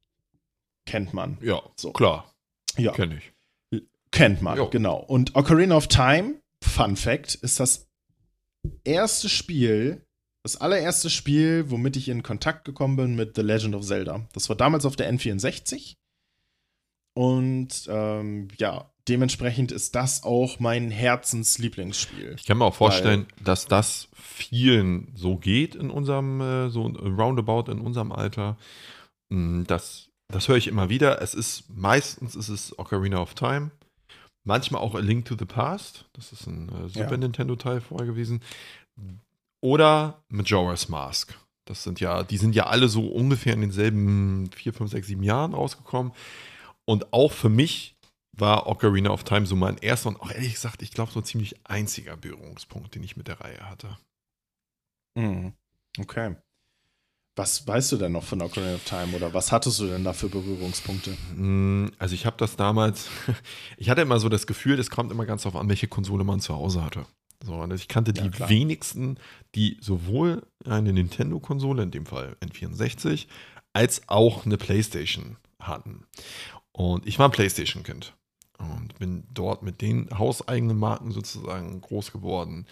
[0.86, 1.38] Kennt man.
[1.41, 1.91] Ja, so.
[1.91, 2.34] klar.
[2.77, 2.93] Ja.
[2.93, 3.82] Kenn ich.
[4.12, 4.69] Kennt man, jo.
[4.69, 4.95] genau.
[4.95, 7.89] Und Ocarina of Time, Fun Fact, ist das
[8.86, 10.05] erste Spiel,
[10.43, 14.25] das allererste Spiel, womit ich in Kontakt gekommen bin mit The Legend of Zelda.
[14.32, 15.97] Das war damals auf der N64.
[17.13, 22.36] Und ähm, ja, dementsprechend ist das auch mein Herzenslieblingsspiel.
[22.38, 27.72] Ich kann mir auch vorstellen, dass das vielen so geht in unserem, äh, so roundabout
[27.72, 28.58] in unserem Alter.
[29.30, 31.22] Mm, das, das höre ich immer wieder.
[31.22, 33.72] Es ist meistens ist es Ocarina of Time.
[34.45, 36.06] Manchmal auch A Link to the Past.
[36.13, 37.17] Das ist ein äh, Super ja.
[37.17, 38.41] Nintendo-Teil vorher gewesen.
[39.62, 41.38] Oder Majora's Mask.
[41.65, 45.24] Das sind ja, die sind ja alle so ungefähr in denselben 4, 5, 6, 7
[45.24, 46.13] Jahren rausgekommen.
[46.86, 47.95] Und auch für mich
[48.39, 51.25] war Ocarina of Time so mein erster und auch ehrlich gesagt, ich glaube, so ein
[51.25, 53.97] ziemlich einziger Berührungspunkt, den ich mit der Reihe hatte.
[55.15, 55.54] Mhm.
[55.97, 56.36] Okay.
[57.36, 60.13] Was weißt du denn noch von Ocarina of Time oder was hattest du denn da
[60.13, 61.12] für Berührungspunkte?
[61.36, 63.10] Mm, also ich habe das damals,
[63.78, 66.41] ich hatte immer so das Gefühl, es kommt immer ganz darauf an, welche Konsole man
[66.41, 67.06] zu Hause hatte.
[67.41, 69.17] So, und ich kannte die ja, wenigsten,
[69.56, 73.28] die sowohl eine Nintendo-Konsole, in dem Fall N64,
[73.71, 76.06] als auch eine PlayStation hatten.
[76.73, 78.13] Und ich war ein PlayStation-Kind
[78.60, 82.67] und bin dort mit den hauseigenen Marken sozusagen groß geworden.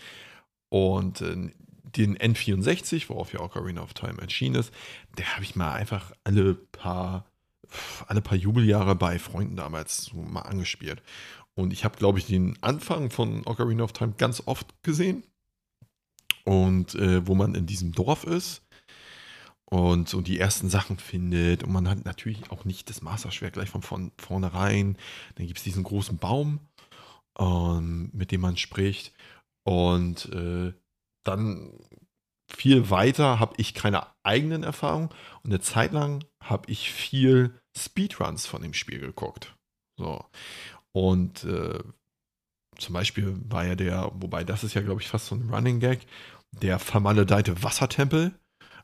[0.69, 1.51] Und äh,
[1.83, 4.73] den N64, worauf ja auch Arena of Time erschienen ist,
[5.17, 7.25] der habe ich mal einfach alle paar,
[8.07, 11.01] alle paar Jubeljahre bei Freunden damals so mal angespielt.
[11.55, 15.23] Und ich habe, glaube ich, den Anfang von Ocarina of Time ganz oft gesehen.
[16.43, 18.61] Und äh, wo man in diesem Dorf ist
[19.69, 21.63] und so die ersten Sachen findet.
[21.63, 24.97] Und man hat natürlich auch nicht das Masterschwert gleich von, vornherein.
[25.35, 26.59] Dann gibt es diesen großen Baum,
[27.37, 29.13] ähm, mit dem man spricht.
[29.63, 30.73] Und äh,
[31.23, 31.73] dann
[32.49, 35.09] viel weiter habe ich keine eigenen Erfahrungen.
[35.43, 39.55] Und eine Zeit lang habe ich viel Speedruns von dem Spiel geguckt.
[39.97, 40.23] So.
[40.93, 41.83] Und äh,
[42.77, 45.79] zum Beispiel war ja der, wobei das ist ja, glaube ich, fast so ein Running
[45.79, 46.07] Gag,
[46.61, 48.33] der vermaledeite Wassertempel.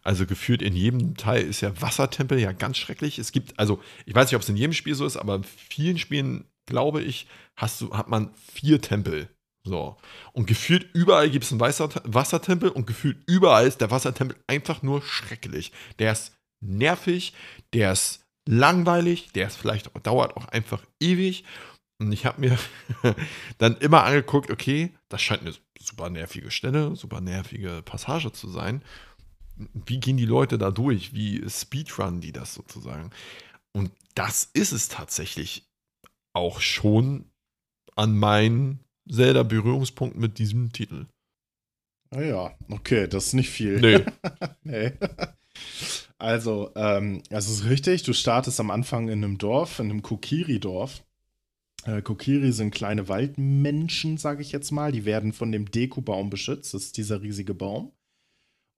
[0.04, 3.20] Also geführt in jedem Teil ist ja Wassertempel ja ganz schrecklich.
[3.20, 5.44] Es gibt, also ich weiß nicht, ob es in jedem Spiel so ist, aber in
[5.44, 9.30] vielen Spielen, glaube ich, hast du, hat man vier Tempel.
[9.66, 9.98] So.
[10.34, 15.02] Und gefühlt überall gibt es einen Wassertempel und gefühlt überall ist der Wassertempel einfach nur
[15.02, 15.72] schrecklich.
[16.00, 17.34] Der ist nervig,
[17.74, 21.46] der ist langweilig, der ist vielleicht dauert auch einfach ewig.
[22.00, 22.58] Und ich habe mir
[23.58, 28.84] dann immer angeguckt, okay, das scheint eine super nervige Stelle, super nervige Passage zu sein.
[29.56, 31.14] Wie gehen die Leute da durch?
[31.14, 33.12] Wie speedrun die das sozusagen?
[33.72, 35.68] Und das ist es tatsächlich
[36.34, 37.26] auch schon
[37.96, 41.08] an meinen Zelda-Berührungspunkt mit diesem Titel.
[42.12, 43.80] Ah okay, das ist nicht viel.
[43.80, 44.06] Nee.
[44.64, 44.92] nee.
[46.18, 51.04] Also, ähm, es ist richtig, du startest am Anfang in einem Dorf, in einem Kokiri-Dorf.
[51.86, 54.92] Äh, Kokiri sind kleine Waldmenschen, sage ich jetzt mal.
[54.92, 56.74] Die werden von dem Deku-Baum beschützt.
[56.74, 57.92] Das ist dieser riesige Baum.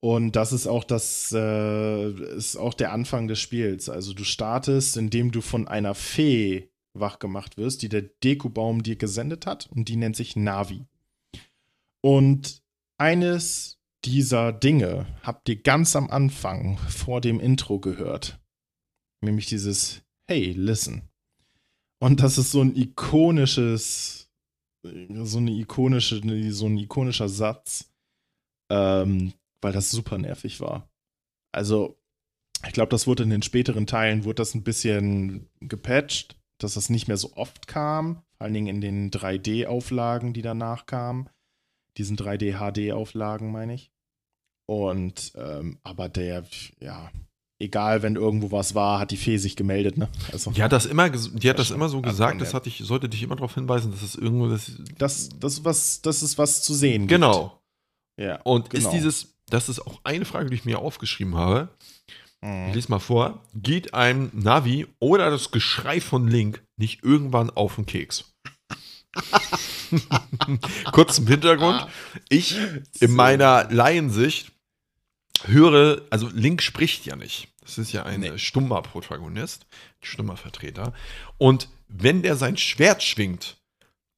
[0.06, 3.90] Und das ist auch das, äh, ist auch der Anfang des Spiels.
[3.90, 8.98] Also du startest, indem du von einer Fee wach gemacht wirst, die der Deku-Baum dir
[8.98, 9.68] gesendet hat.
[9.72, 10.86] Und die nennt sich Navi.
[12.04, 12.62] Und
[13.00, 18.40] eines dieser Dinge habt ihr ganz am Anfang vor dem Intro gehört.
[19.22, 21.10] Nämlich dieses Hey, listen.
[22.00, 24.30] Und das ist so ein ikonisches,
[24.84, 27.92] so eine ikonische, so ein ikonischer Satz,
[28.70, 29.34] ähm,
[29.66, 30.88] weil das super nervig war.
[31.52, 31.98] Also,
[32.68, 36.92] ich glaube, das wurde in den späteren Teilen, wurde das ein bisschen gepatcht, dass das
[36.92, 41.30] nicht mehr so oft kam, vor allen Dingen in den 3D-Auflagen, die danach kamen.
[41.98, 43.92] Diesen 3D-HD-Auflagen, meine ich.
[44.68, 46.44] Und, ähm, aber der,
[46.80, 47.10] ja,
[47.58, 50.10] egal, wenn irgendwo was war, hat die Fee sich gemeldet, ne?
[50.32, 53.10] Also, die hat das immer, die hat das immer so gesagt, das hatte ich, sollte
[53.10, 54.74] dich immer darauf hinweisen, dass es irgendwo das.
[55.00, 57.60] Das, das, was, das ist was zu sehen Genau.
[58.18, 58.28] Gibt.
[58.28, 58.42] Ja.
[58.44, 58.86] Und genau.
[58.86, 61.70] ist dieses, das ist auch eine Frage, die ich mir aufgeschrieben habe.
[62.42, 62.70] Mhm.
[62.70, 63.44] Ich lese mal vor.
[63.54, 68.34] Geht einem Navi oder das Geschrei von Link nicht irgendwann auf den Keks?
[70.92, 71.88] Kurz zum Hintergrund.
[72.30, 72.58] Ich
[73.00, 74.52] in meiner Laiensicht
[75.46, 77.50] höre, also Link spricht ja nicht.
[77.62, 78.38] Das ist ja ein nee.
[78.38, 79.66] stummer Protagonist,
[80.02, 80.94] stummer Vertreter.
[81.38, 83.58] Und wenn der sein Schwert schwingt,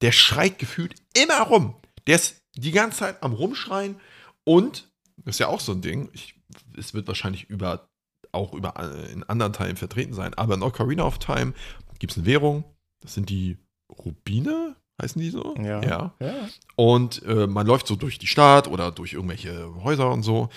[0.02, 1.76] der schreit gefühlt immer rum.
[2.08, 4.00] Der ist die ganze Zeit am Rumschreien
[4.44, 4.87] und,
[5.26, 6.36] ist ja auch so ein Ding, ich,
[6.78, 7.90] es wird wahrscheinlich über,
[8.32, 11.54] auch über, äh, in anderen Teilen vertreten sein, aber in Ocarina of Time
[12.00, 12.64] gibt es eine Währung,
[13.02, 13.58] das sind die
[13.90, 15.56] Rubine, heißen die so?
[15.58, 15.82] Ja.
[15.84, 16.16] ja.
[16.20, 16.50] ja.
[16.76, 20.50] Und äh, man läuft so durch die Stadt oder durch irgendwelche Häuser und so.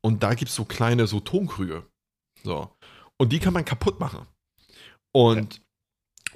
[0.00, 1.84] Und da gibt es so kleine, so Tonkrüge.
[2.42, 2.70] So.
[3.18, 4.26] Und die kann man kaputt machen.
[5.12, 5.60] Und ja.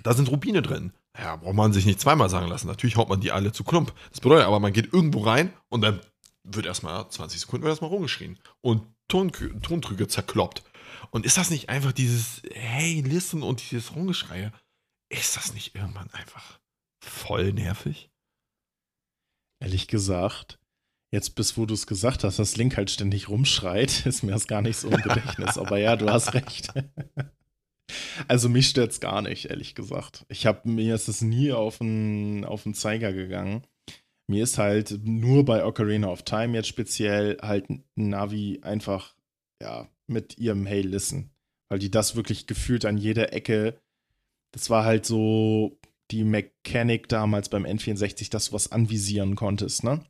[0.02, 0.92] da sind Rubine drin.
[1.18, 2.66] Ja, braucht man sich nicht zweimal sagen lassen.
[2.66, 3.92] Natürlich haut man die alle zu Klump.
[4.10, 6.00] Das bedeutet aber, man geht irgendwo rein und dann
[6.46, 8.38] wird erstmal 20 Sekunden wird erstmal rumgeschrien.
[8.60, 10.62] Und Tontrüge zerkloppt.
[11.10, 14.52] Und ist das nicht einfach dieses Hey, listen und dieses Rumgeschreie?
[15.08, 16.58] Ist das nicht irgendwann einfach
[17.00, 18.10] voll nervig?
[19.60, 20.58] Ehrlich gesagt,
[21.12, 24.46] Jetzt, bis wo du es gesagt hast, dass Link halt ständig rumschreit, ist mir das
[24.46, 25.56] gar nicht so im Gedächtnis.
[25.56, 26.72] Aber ja, du hast recht.
[28.26, 30.26] Also mich stört es gar nicht, ehrlich gesagt.
[30.28, 33.62] Ich habe mir ist es nie auf den, auf den Zeiger gegangen.
[34.28, 39.14] Mir ist halt nur bei Ocarina of Time jetzt speziell halt Navi einfach,
[39.62, 41.30] ja, mit ihrem Hey Listen.
[41.68, 43.80] Weil die das wirklich gefühlt an jeder Ecke,
[44.52, 45.78] das war halt so
[46.10, 50.04] die Mechanik damals beim N64, dass du was anvisieren konntest, ne?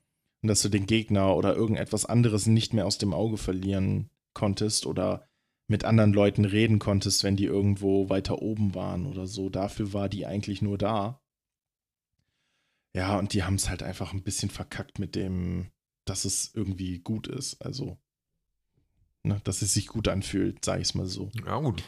[0.47, 4.87] und dass du den Gegner oder irgendetwas anderes nicht mehr aus dem Auge verlieren konntest
[4.87, 5.27] oder
[5.67, 9.49] mit anderen Leuten reden konntest, wenn die irgendwo weiter oben waren oder so.
[9.49, 11.21] Dafür war die eigentlich nur da.
[12.97, 15.67] Ja, und die haben es halt einfach ein bisschen verkackt mit dem,
[16.07, 17.61] dass es irgendwie gut ist.
[17.61, 17.99] Also,
[19.23, 21.31] ne, dass es sich gut anfühlt, sag ich es mal so.
[21.45, 21.83] Ja, gut.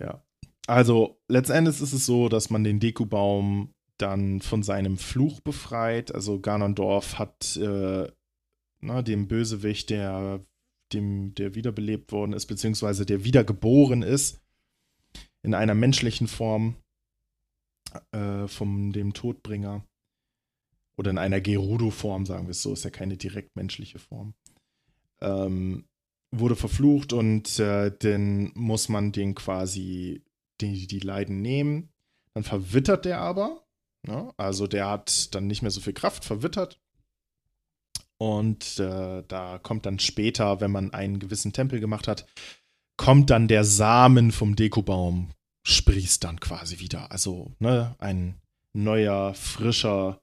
[0.00, 0.24] Ja.
[0.66, 6.14] Also, letztendlich ist es so, dass man den Dekubaum dann von seinem Fluch befreit.
[6.14, 8.10] Also Ganondorf hat äh,
[8.80, 10.40] na, dem Bösewicht, der,
[10.94, 14.40] dem, der wiederbelebt worden ist, beziehungsweise der wiedergeboren ist
[15.42, 16.76] in einer menschlichen Form
[18.12, 19.84] äh, von dem Todbringer.
[20.96, 24.34] Oder in einer Gerudo-Form, sagen wir es so, ist ja keine direkt menschliche Form.
[25.20, 25.84] Ähm,
[26.30, 30.24] wurde verflucht und äh, dann muss man den quasi
[30.60, 31.90] die, die Leiden nehmen.
[32.34, 33.64] Dann verwittert der aber.
[34.06, 34.32] Ne?
[34.36, 36.80] Also der hat dann nicht mehr so viel Kraft, verwittert.
[38.18, 42.26] Und äh, da kommt dann später, wenn man einen gewissen Tempel gemacht hat,
[42.96, 45.30] kommt dann der Samen vom Dekobaum,
[45.64, 47.10] sprießt dann quasi wieder.
[47.10, 48.40] Also ne, ein
[48.72, 50.21] neuer, frischer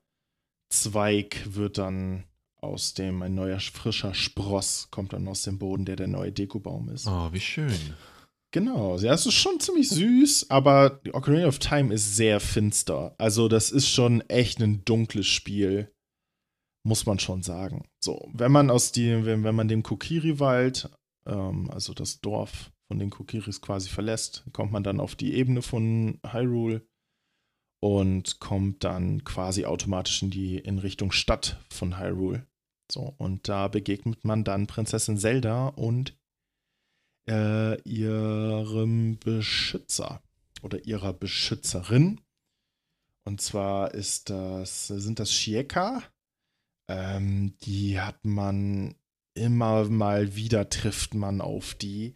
[0.70, 2.26] Zweig wird dann
[2.62, 6.90] aus dem, ein neuer, frischer Spross kommt dann aus dem Boden, der der neue Dekobaum
[6.90, 7.08] ist.
[7.08, 7.96] Oh, wie schön.
[8.52, 13.14] Genau, ja, es ist schon ziemlich süß, aber Ocarina of Time ist sehr finster.
[13.20, 15.94] Also, das ist schon echt ein dunkles Spiel,
[16.84, 17.88] muss man schon sagen.
[18.00, 20.90] So, wenn man aus die, wenn, wenn man den Kokiri-Wald,
[21.28, 25.62] ähm, also das Dorf von den Kokiris quasi verlässt, kommt man dann auf die Ebene
[25.62, 26.88] von Hyrule
[27.80, 32.46] und kommt dann quasi automatisch in die in Richtung Stadt von Hyrule.
[32.92, 36.18] So, und da begegnet man dann Prinzessin Zelda und
[37.30, 40.22] äh, ihrem Beschützer
[40.62, 42.22] oder ihrer Beschützerin.
[43.24, 46.04] Und zwar ist das, sind das Shieka.
[46.88, 48.96] Ähm, die hat man
[49.36, 52.16] immer mal wieder trifft man auf die.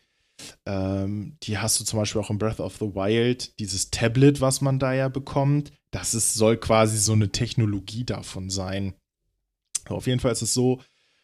[0.65, 4.61] Ähm, die hast du zum Beispiel auch in Breath of the Wild, dieses Tablet, was
[4.61, 5.71] man da ja bekommt.
[5.91, 8.95] Das ist, soll quasi so eine Technologie davon sein.
[9.85, 10.81] Aber auf jeden Fall ist es so,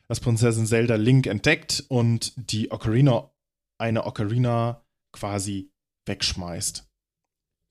[0.07, 3.31] dass Prinzessin Zelda Link entdeckt und die Ocarina
[3.77, 5.71] eine Ocarina quasi
[6.05, 6.87] wegschmeißt.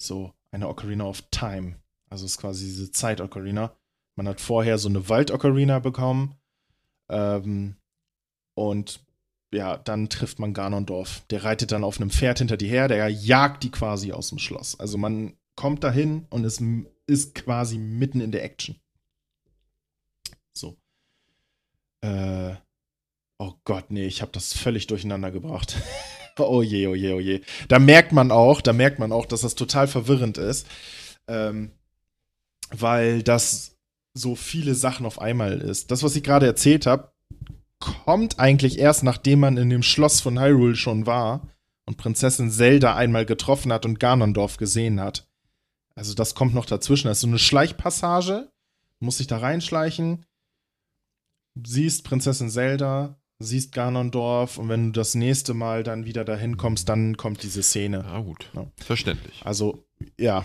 [0.00, 1.76] So, eine Ocarina of Time.
[2.08, 3.76] Also ist quasi diese Zeit-Ocarina.
[4.16, 6.34] Man hat vorher so eine Wald-Ocarina bekommen.
[7.08, 7.76] Ähm,
[8.54, 9.00] und
[9.52, 11.22] ja, dann trifft man Ganondorf.
[11.30, 14.38] Der reitet dann auf einem Pferd hinter die her, der jagt die quasi aus dem
[14.38, 14.78] Schloss.
[14.78, 16.62] Also man kommt dahin und es
[17.06, 18.76] ist quasi mitten in der Action.
[20.52, 20.76] So.
[22.02, 22.56] Äh,
[23.40, 25.76] Oh Gott, nee, ich habe das völlig durcheinander gebracht.
[26.38, 27.40] oh je, oh je, oh je.
[27.68, 30.66] Da merkt man auch, da merkt man auch, dass das total verwirrend ist,
[31.28, 31.70] ähm,
[32.70, 33.76] weil das
[34.12, 35.92] so viele Sachen auf einmal ist.
[35.92, 37.12] Das, was ich gerade erzählt habe,
[37.78, 41.48] kommt eigentlich erst, nachdem man in dem Schloss von Hyrule schon war
[41.86, 45.28] und Prinzessin Zelda einmal getroffen hat und Ganondorf gesehen hat.
[45.94, 47.08] Also das kommt noch dazwischen.
[47.08, 48.50] Das ist so eine Schleichpassage,
[49.00, 50.26] muss sich da reinschleichen,
[51.54, 56.88] siehst Prinzessin Zelda, siehst Ganondorf und wenn du das nächste Mal dann wieder dahin kommst,
[56.88, 58.04] dann kommt diese Szene.
[58.06, 58.50] Ja, gut.
[58.54, 58.66] Ja.
[58.76, 59.42] Verständlich.
[59.44, 59.84] Also,
[60.18, 60.44] ja,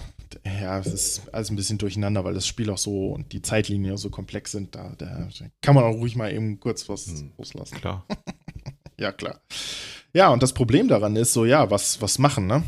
[0.61, 3.97] ja, es ist alles ein bisschen durcheinander, weil das Spiel auch so und die Zeitlinien
[3.97, 4.75] so komplex sind.
[4.75, 5.29] Da, da
[5.61, 7.79] kann man auch ruhig mal eben kurz was hm, loslassen.
[7.79, 8.05] Klar.
[8.99, 9.41] ja, klar.
[10.13, 12.63] Ja, und das Problem daran ist so, ja, was, was machen, ne?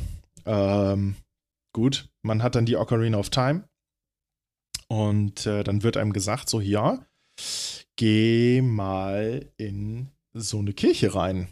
[0.45, 1.15] Ähm,
[1.73, 3.67] gut, man hat dann die Ocarina of Time
[4.87, 7.05] und äh, dann wird einem gesagt, so, ja,
[7.95, 11.49] geh mal in so eine Kirche rein.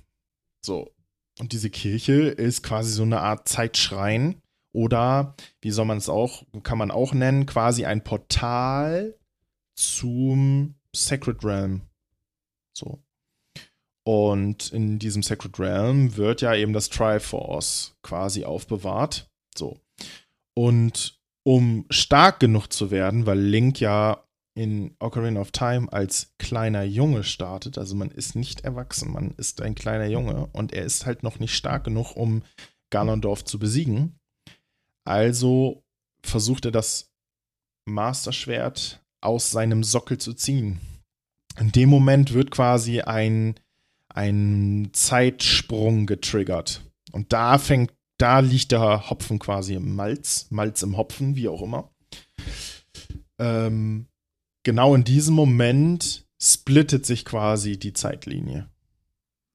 [0.66, 0.92] So.
[1.40, 4.43] Und diese Kirche ist quasi so eine Art Zeitschrein
[4.74, 9.16] oder, wie soll man es auch, kann man auch nennen, quasi ein Portal
[9.76, 11.82] zum Sacred Realm.
[12.76, 13.04] So.
[14.06, 19.30] Und in diesem Sacred Realm wird ja eben das Triforce quasi aufbewahrt.
[19.56, 19.80] So.
[20.56, 24.24] Und um stark genug zu werden, weil Link ja
[24.56, 27.78] in Ocarina of Time als kleiner Junge startet.
[27.78, 31.40] Also man ist nicht erwachsen, man ist ein kleiner Junge und er ist halt noch
[31.40, 32.44] nicht stark genug, um
[32.92, 34.20] Ganondorf zu besiegen.
[35.06, 35.84] Also
[36.26, 37.12] versucht er das
[37.86, 40.80] Master-Schwert aus seinem Sockel zu ziehen.
[41.60, 43.60] In dem Moment wird quasi ein,
[44.10, 46.82] ein Zeitsprung getriggert.
[47.12, 51.62] Und da fängt, da liegt der Hopfen quasi im Malz, Malz im Hopfen, wie auch
[51.62, 51.94] immer.
[53.40, 54.08] Ähm,
[54.64, 58.70] genau in diesem Moment splittet sich quasi die Zeitlinie.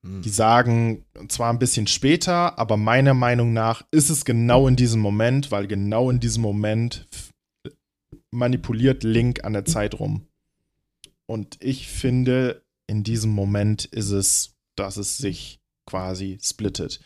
[0.05, 0.23] Hm.
[0.23, 5.01] Die sagen zwar ein bisschen später, aber meiner Meinung nach ist es genau in diesem
[5.01, 7.07] Moment, weil genau in diesem Moment
[8.31, 10.27] manipuliert Link an der Zeit rum.
[11.27, 17.01] Und ich finde, in diesem Moment ist es, dass es sich quasi splittet.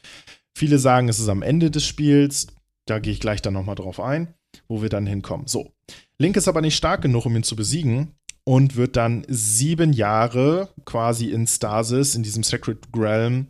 [0.54, 2.48] Viele sagen, es ist am Ende des Spiels.
[2.86, 4.34] Da gehe ich gleich dann nochmal drauf ein,
[4.68, 5.46] wo wir dann hinkommen.
[5.46, 5.72] So,
[6.18, 8.14] Link ist aber nicht stark genug, um ihn zu besiegen
[8.44, 13.48] und wird dann sieben Jahre quasi in Stasis, in diesem Sacred Realm,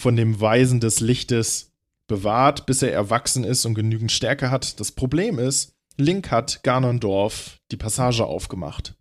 [0.00, 1.72] von dem Weisen des Lichtes
[2.06, 4.80] bewahrt, bis er erwachsen ist und genügend Stärke hat.
[4.80, 8.94] Das Problem ist, Link hat Ganondorf die Passage aufgemacht.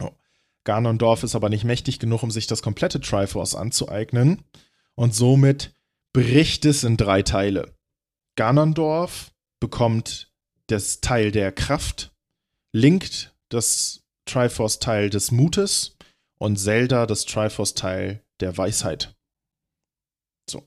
[0.00, 0.10] Oh.
[0.64, 4.42] Ganondorf ist aber nicht mächtig genug, um sich das komplette Triforce anzueignen.
[4.94, 5.72] Und somit
[6.12, 7.72] bricht es in drei Teile.
[8.36, 10.32] Ganondorf bekommt
[10.66, 12.12] das Teil der Kraft,
[12.72, 15.96] Link das Triforce-Teil des Mutes
[16.38, 19.14] und Zelda das Triforce-Teil der Weisheit.
[20.48, 20.66] So.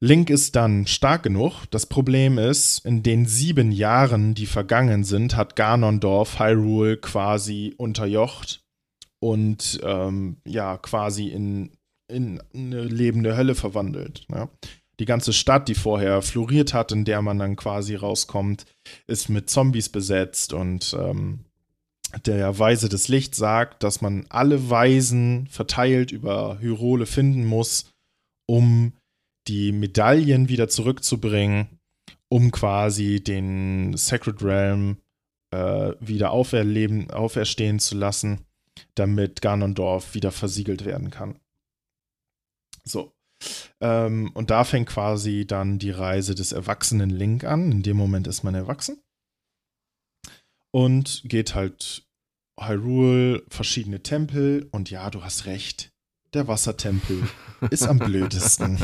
[0.00, 1.66] Link ist dann stark genug.
[1.70, 8.64] Das Problem ist, in den sieben Jahren, die vergangen sind, hat Ganondorf Hyrule quasi unterjocht
[9.20, 11.76] und ähm, ja, quasi in,
[12.10, 14.26] in eine lebende Hölle verwandelt.
[14.30, 14.48] Ja.
[15.00, 18.66] Die ganze Stadt, die vorher floriert hat, in der man dann quasi rauskommt,
[19.06, 21.44] ist mit Zombies besetzt und ähm,
[22.26, 27.90] der Weise des Lichts sagt, dass man alle Weisen verteilt über Hyrule finden muss,
[28.46, 28.92] um
[29.48, 31.80] die Medaillen wieder zurückzubringen,
[32.28, 34.98] um quasi den Sacred Realm
[35.52, 38.46] äh, wieder auferleben, auferstehen zu lassen,
[38.94, 41.38] damit Ganondorf wieder versiegelt werden kann.
[42.84, 43.12] So.
[43.80, 47.72] Ähm, und da fängt quasi dann die Reise des erwachsenen Link an.
[47.72, 48.98] In dem Moment ist man erwachsen.
[50.70, 52.06] Und geht halt
[52.58, 54.68] Hyrule, verschiedene Tempel.
[54.70, 55.92] Und ja, du hast recht.
[56.34, 57.28] Der Wassertempel
[57.70, 58.78] ist am blödesten.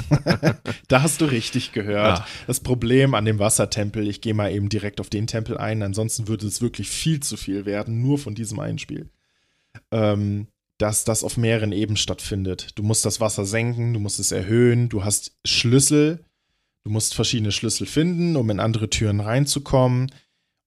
[0.88, 2.18] da hast du richtig gehört.
[2.18, 2.26] Ja.
[2.46, 6.28] Das Problem an dem Wassertempel, ich gehe mal eben direkt auf den Tempel ein, ansonsten
[6.28, 9.08] würde es wirklich viel zu viel werden, nur von diesem einen Spiel.
[9.90, 10.48] Ähm,
[10.78, 12.70] dass das auf mehreren Ebenen stattfindet.
[12.76, 16.24] Du musst das Wasser senken, du musst es erhöhen, du hast Schlüssel,
[16.84, 20.12] du musst verschiedene Schlüssel finden, um in andere Türen reinzukommen.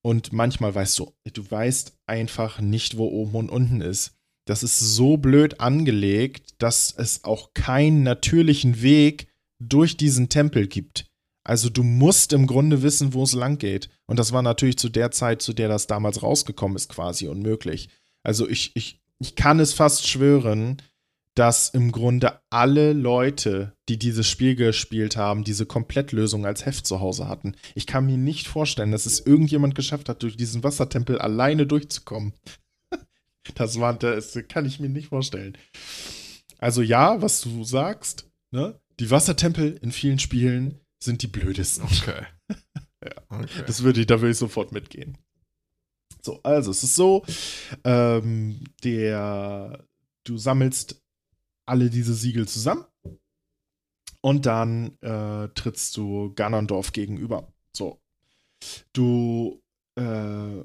[0.04, 4.14] Und manchmal weißt du, du weißt einfach nicht, wo oben und unten ist.
[4.46, 9.28] Das ist so blöd angelegt, dass es auch keinen natürlichen Weg
[9.60, 11.06] durch diesen Tempel gibt.
[11.44, 13.90] Also du musst im Grunde wissen, wo es lang geht.
[14.08, 17.90] Und das war natürlich zu der Zeit, zu der das damals rausgekommen ist, quasi unmöglich.
[18.24, 20.82] Also ich, ich ich kann es fast schwören,
[21.36, 27.00] dass im Grunde alle Leute, die dieses Spiel gespielt haben, diese Komplettlösung als Heft zu
[27.00, 27.56] Hause hatten.
[27.76, 32.34] Ich kann mir nicht vorstellen, dass es irgendjemand geschafft hat, durch diesen Wassertempel alleine durchzukommen.
[33.56, 35.58] Das, war, das kann ich mir nicht vorstellen.
[36.60, 38.80] Also ja, was du sagst, ne?
[39.00, 41.86] Die Wassertempel in vielen Spielen sind die blödesten.
[41.86, 42.28] Okay.
[43.04, 43.12] ja.
[43.30, 43.64] okay.
[43.66, 45.18] Das würde ich, da würde ich sofort mitgehen.
[46.22, 47.26] So, also es ist so,
[47.84, 49.86] ähm, der,
[50.24, 51.02] du sammelst
[51.66, 52.86] alle diese Siegel zusammen
[54.22, 57.52] und dann äh, trittst du Ganondorf gegenüber.
[57.76, 58.00] So,
[58.94, 59.62] du
[59.96, 60.64] äh,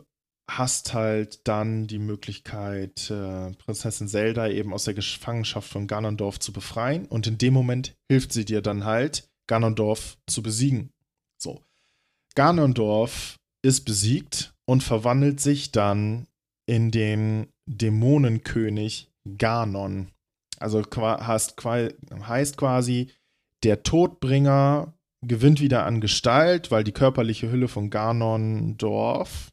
[0.49, 6.53] hast halt dann die Möglichkeit, äh, Prinzessin Zelda eben aus der Gefangenschaft von Ganondorf zu
[6.53, 10.93] befreien und in dem Moment hilft sie dir dann halt, Ganondorf zu besiegen.
[11.39, 11.63] So,
[12.35, 16.27] Ganondorf ist besiegt und verwandelt sich dann
[16.67, 20.09] in den Dämonenkönig Ganon.
[20.59, 23.11] Also heißt, quasi,
[23.63, 29.53] der Todbringer gewinnt wieder an Gestalt, weil die körperliche Hülle von Ganondorf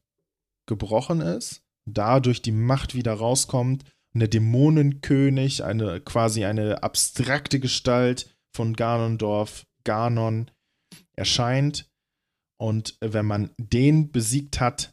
[0.68, 3.84] gebrochen ist, dadurch die Macht wieder rauskommt
[4.14, 10.52] und der Dämonenkönig, eine quasi eine abstrakte Gestalt von Ganondorf, Ganon,
[11.14, 11.90] erscheint.
[12.60, 14.93] Und wenn man den besiegt hat,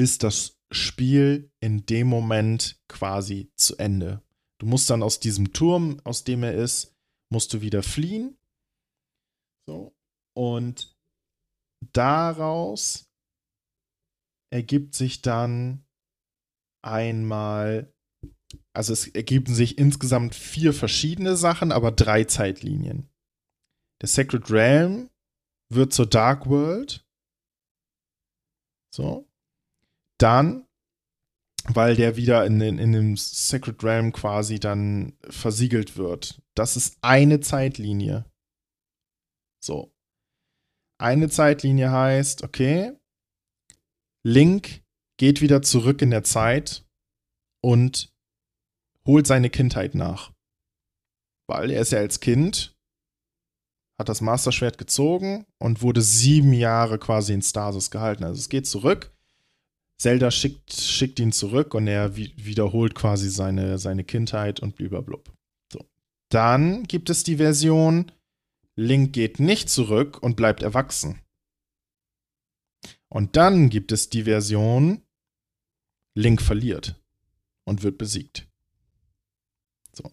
[0.00, 4.22] ist das Spiel in dem Moment quasi zu Ende.
[4.58, 6.96] Du musst dann aus diesem Turm, aus dem er ist,
[7.30, 8.38] musst du wieder fliehen.
[9.66, 9.94] So.
[10.34, 10.96] Und
[11.92, 13.10] daraus
[14.50, 15.84] ergibt sich dann
[16.82, 17.92] einmal,
[18.72, 23.10] also es ergeben sich insgesamt vier verschiedene Sachen, aber drei Zeitlinien.
[24.00, 25.10] Der Sacred Realm
[25.68, 27.06] wird zur Dark World.
[28.94, 29.29] So
[30.22, 30.66] dann,
[31.64, 36.40] weil der wieder in, in, in dem Sacred Realm quasi dann versiegelt wird.
[36.54, 38.24] Das ist eine Zeitlinie.
[39.62, 39.92] So.
[40.98, 42.92] Eine Zeitlinie heißt, okay,
[44.22, 44.82] Link
[45.18, 46.86] geht wieder zurück in der Zeit
[47.62, 48.12] und
[49.06, 50.32] holt seine Kindheit nach.
[51.48, 52.76] Weil er ist ja als Kind,
[53.98, 58.24] hat das Master Schwert gezogen und wurde sieben Jahre quasi in Stasis gehalten.
[58.24, 59.14] Also es geht zurück
[60.00, 65.30] Zelda schickt, schickt ihn zurück und er wiederholt quasi seine, seine Kindheit und blub.
[65.70, 65.86] So.
[66.30, 68.10] Dann gibt es die Version,
[68.76, 71.20] Link geht nicht zurück und bleibt erwachsen.
[73.10, 75.02] Und dann gibt es die Version,
[76.14, 76.98] Link verliert
[77.64, 78.48] und wird besiegt.
[79.92, 80.10] So.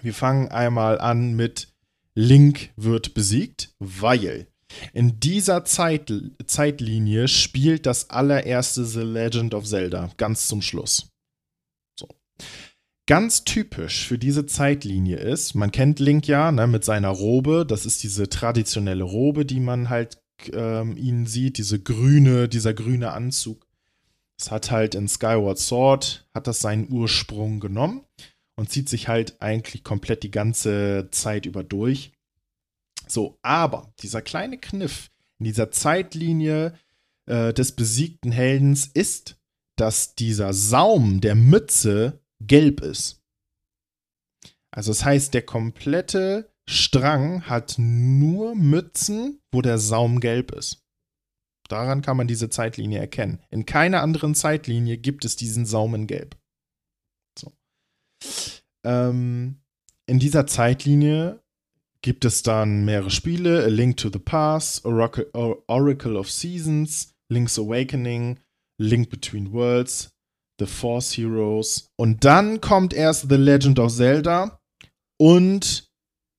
[0.00, 1.70] Wir fangen einmal an mit
[2.14, 4.50] Link wird besiegt, weil
[4.92, 6.12] in dieser Zeit,
[6.46, 11.08] Zeitlinie spielt das allererste The Legend of Zelda ganz zum Schluss.
[13.08, 17.86] Ganz typisch für diese Zeitlinie ist, man kennt Link ja ne, mit seiner Robe, das
[17.86, 20.20] ist diese traditionelle Robe, die man halt
[20.52, 23.64] ähm, ihn sieht, diese grüne, dieser grüne Anzug.
[24.38, 28.02] Es hat halt in Skyward Sword, hat das seinen Ursprung genommen
[28.56, 32.12] und zieht sich halt eigentlich komplett die ganze Zeit über durch.
[33.08, 36.78] So, aber dieser kleine Kniff in dieser Zeitlinie
[37.26, 39.38] äh, des besiegten Heldens ist,
[39.76, 43.22] dass dieser Saum der Mütze gelb ist.
[44.70, 50.82] Also das heißt, der komplette Strang hat nur Mützen, wo der Saum gelb ist.
[51.68, 53.40] Daran kann man diese Zeitlinie erkennen.
[53.50, 56.36] In keiner anderen Zeitlinie gibt es diesen Saum in Gelb.
[57.38, 57.52] So.
[58.84, 59.62] Ähm,
[60.06, 61.42] in dieser Zeitlinie
[62.06, 65.26] gibt es dann mehrere Spiele: A Link to the Past, Oracle,
[65.66, 68.38] Oracle of Seasons, Link's Awakening,
[68.80, 70.10] Link Between Worlds,
[70.60, 71.88] The Force Heroes.
[71.98, 74.60] Und dann kommt erst The Legend of Zelda
[75.20, 75.88] und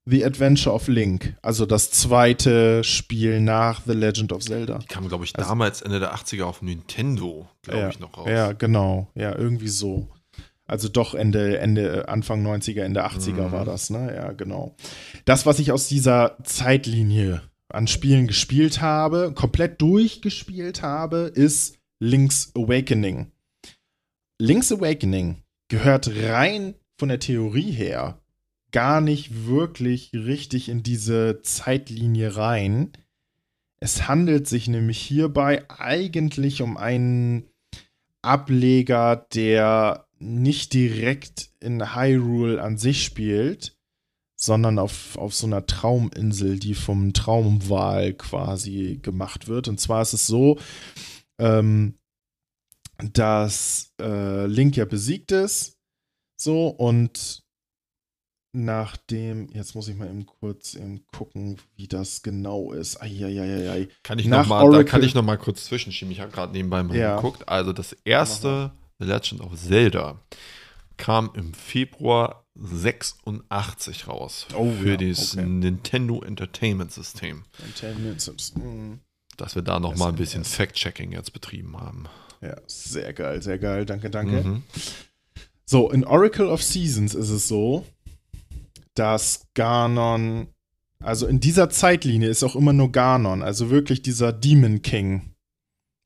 [0.10, 1.36] The Adventure of Link.
[1.42, 4.78] Also das zweite Spiel nach The Legend of Zelda.
[4.78, 8.18] Die kam, glaube ich, also, damals Ende der 80er auf Nintendo, glaube ja, ich, noch
[8.18, 8.30] raus.
[8.30, 9.12] Ja, genau.
[9.16, 10.08] Ja, irgendwie so.
[10.68, 13.52] Also doch Ende, Ende, Anfang 90er, Ende 80er mhm.
[13.52, 14.14] war das, ne?
[14.14, 14.76] Ja, genau.
[15.26, 22.52] Das, was ich aus dieser Zeitlinie an Spielen gespielt habe, komplett durchgespielt habe, ist Link's
[22.56, 23.32] Awakening.
[24.40, 28.22] Link's Awakening gehört rein von der Theorie her
[28.72, 32.92] gar nicht wirklich richtig in diese Zeitlinie rein.
[33.80, 37.50] Es handelt sich nämlich hierbei eigentlich um einen
[38.22, 43.78] Ableger, der nicht direkt in Hyrule an sich spielt,
[44.40, 49.68] sondern auf, auf so einer Trauminsel, die vom Traumwal quasi gemacht wird.
[49.68, 50.60] Und zwar ist es so,
[51.40, 51.96] ähm,
[53.14, 55.78] dass äh, Link ja besiegt ist.
[56.40, 57.44] So, und
[58.54, 63.02] nachdem, jetzt muss ich mal eben kurz eben gucken, wie das genau ist.
[63.02, 63.88] Eieieiei.
[64.04, 66.12] Kann ich Nach noch mal, da kann ich noch mal kurz zwischenschieben.
[66.12, 67.16] Ich habe gerade nebenbei mal ja.
[67.16, 67.48] geguckt.
[67.50, 70.20] Also das erste The Legend of Zelda
[70.98, 75.46] kam im Februar 86 raus oh, für ja, das okay.
[75.46, 77.44] Nintendo Entertainment System.
[77.60, 78.64] Entertainment System.
[78.64, 79.00] Mhm.
[79.38, 82.06] Dass wir da noch das mal ein bisschen Fact-Checking jetzt betrieben haben.
[82.42, 83.86] Ja, sehr geil, sehr geil.
[83.86, 84.42] Danke, danke.
[84.42, 84.64] Mhm.
[85.66, 87.86] So, in Oracle of Seasons ist es so,
[88.96, 90.48] dass Ganon,
[91.00, 95.36] also in dieser Zeitlinie ist auch immer nur Ganon, also wirklich dieser Demon King.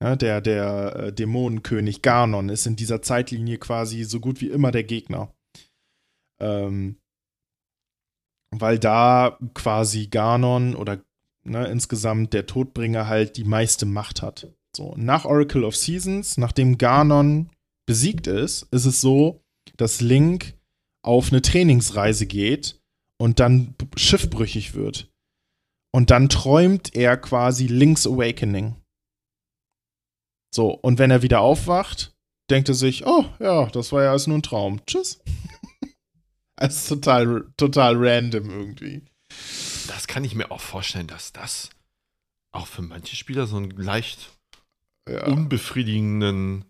[0.01, 4.71] Ja, der der äh, Dämonenkönig Ganon ist in dieser Zeitlinie quasi so gut wie immer
[4.71, 5.33] der Gegner.
[6.41, 6.97] Ähm,
[8.53, 11.03] weil da quasi Ganon oder
[11.45, 14.51] ne, insgesamt der Todbringer halt die meiste Macht hat.
[14.75, 17.49] So, nach Oracle of Seasons, nachdem Ganon
[17.85, 19.41] besiegt ist, ist es so,
[19.77, 20.55] dass Link
[21.03, 22.79] auf eine Trainingsreise geht
[23.19, 25.11] und dann schiffbrüchig wird.
[25.93, 28.80] Und dann träumt er quasi Link's Awakening.
[30.53, 32.13] So, und wenn er wieder aufwacht,
[32.49, 34.85] denkt er sich, oh ja, das war ja alles nur ein Traum.
[34.85, 35.19] Tschüss.
[36.63, 39.01] Es ist total, total random irgendwie.
[39.87, 41.71] Das kann ich mir auch vorstellen, dass das
[42.51, 44.29] auch für manche Spieler so einen leicht
[45.09, 45.25] ja.
[45.25, 46.65] unbefriedigenden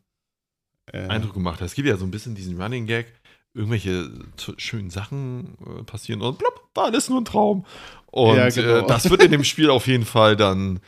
[0.94, 1.08] ja.
[1.08, 1.66] Eindruck gemacht hat.
[1.66, 3.08] Es gibt ja so ein bisschen diesen Running Gag,
[3.54, 4.10] irgendwelche
[4.56, 7.66] schönen Sachen äh, passieren und plopp, war alles nur ein Traum.
[8.06, 8.86] Und ja, genau.
[8.86, 10.80] äh, das wird in dem Spiel auf jeden Fall dann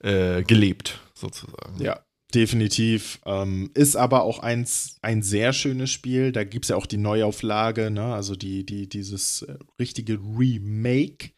[0.00, 1.80] äh, gelebt, sozusagen.
[1.80, 2.04] Ja,
[2.34, 3.20] Definitiv.
[3.26, 6.32] Ähm, ist aber auch eins, ein sehr schönes Spiel.
[6.32, 8.14] Da gibt es ja auch die Neuauflage, ne?
[8.14, 11.32] also die, die, dieses äh, richtige Remake,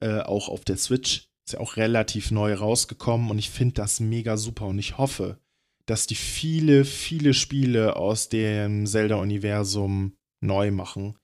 [0.00, 1.28] äh, auch auf der Switch.
[1.46, 5.38] Ist ja auch relativ neu rausgekommen und ich finde das mega super und ich hoffe,
[5.86, 11.18] dass die viele, viele Spiele aus dem Zelda-Universum neu machen,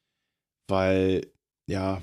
[0.68, 1.32] weil,
[1.66, 2.02] ja,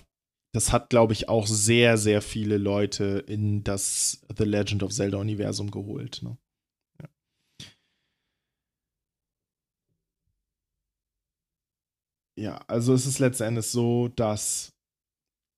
[0.54, 5.70] das hat, glaube ich, auch sehr, sehr viele Leute in das The Legend of Zelda-Universum
[5.70, 6.22] geholt.
[6.24, 6.38] Ne?
[12.38, 14.74] Ja, also es ist letztendlich so, dass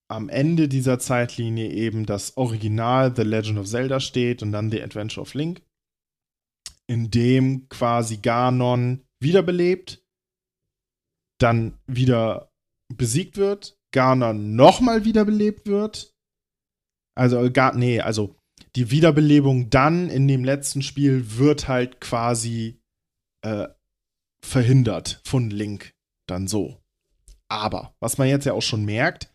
[0.10, 4.82] am Ende dieser Zeitlinie eben das Original The Legend of Zelda steht und dann The
[4.82, 5.62] Adventure of Link,
[6.88, 10.04] in dem quasi Ganon wiederbelebt,
[11.40, 12.52] dann wieder
[12.96, 16.16] besiegt wird, Ganon nochmal wiederbelebt wird.
[17.16, 18.36] Also, gar, nee, also
[18.76, 22.82] die Wiederbelebung dann in dem letzten Spiel wird halt quasi
[23.46, 23.68] äh,
[24.42, 25.94] verhindert von Link
[26.30, 26.78] dann so.
[27.48, 29.34] Aber, was man jetzt ja auch schon merkt,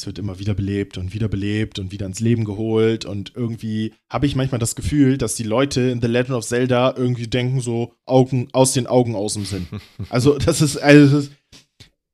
[0.00, 3.04] es wird immer wieder belebt und wieder belebt und wieder ins Leben geholt.
[3.04, 6.94] Und irgendwie habe ich manchmal das Gefühl, dass die Leute in The Legend of Zelda
[6.96, 9.66] irgendwie denken, so Augen aus den Augen aus dem Sinn.
[10.08, 11.32] Also, das ist, also, das ist,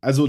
[0.00, 0.28] also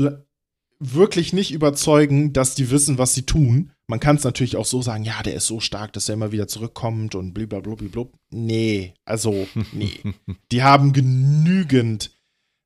[0.80, 3.72] wirklich nicht überzeugen, dass die wissen, was sie tun.
[3.88, 6.32] Man kann es natürlich auch so sagen, ja, der ist so stark, dass er immer
[6.32, 8.06] wieder zurückkommt und blablabla.
[8.30, 10.00] Nee, also, nee.
[10.52, 12.12] die haben genügend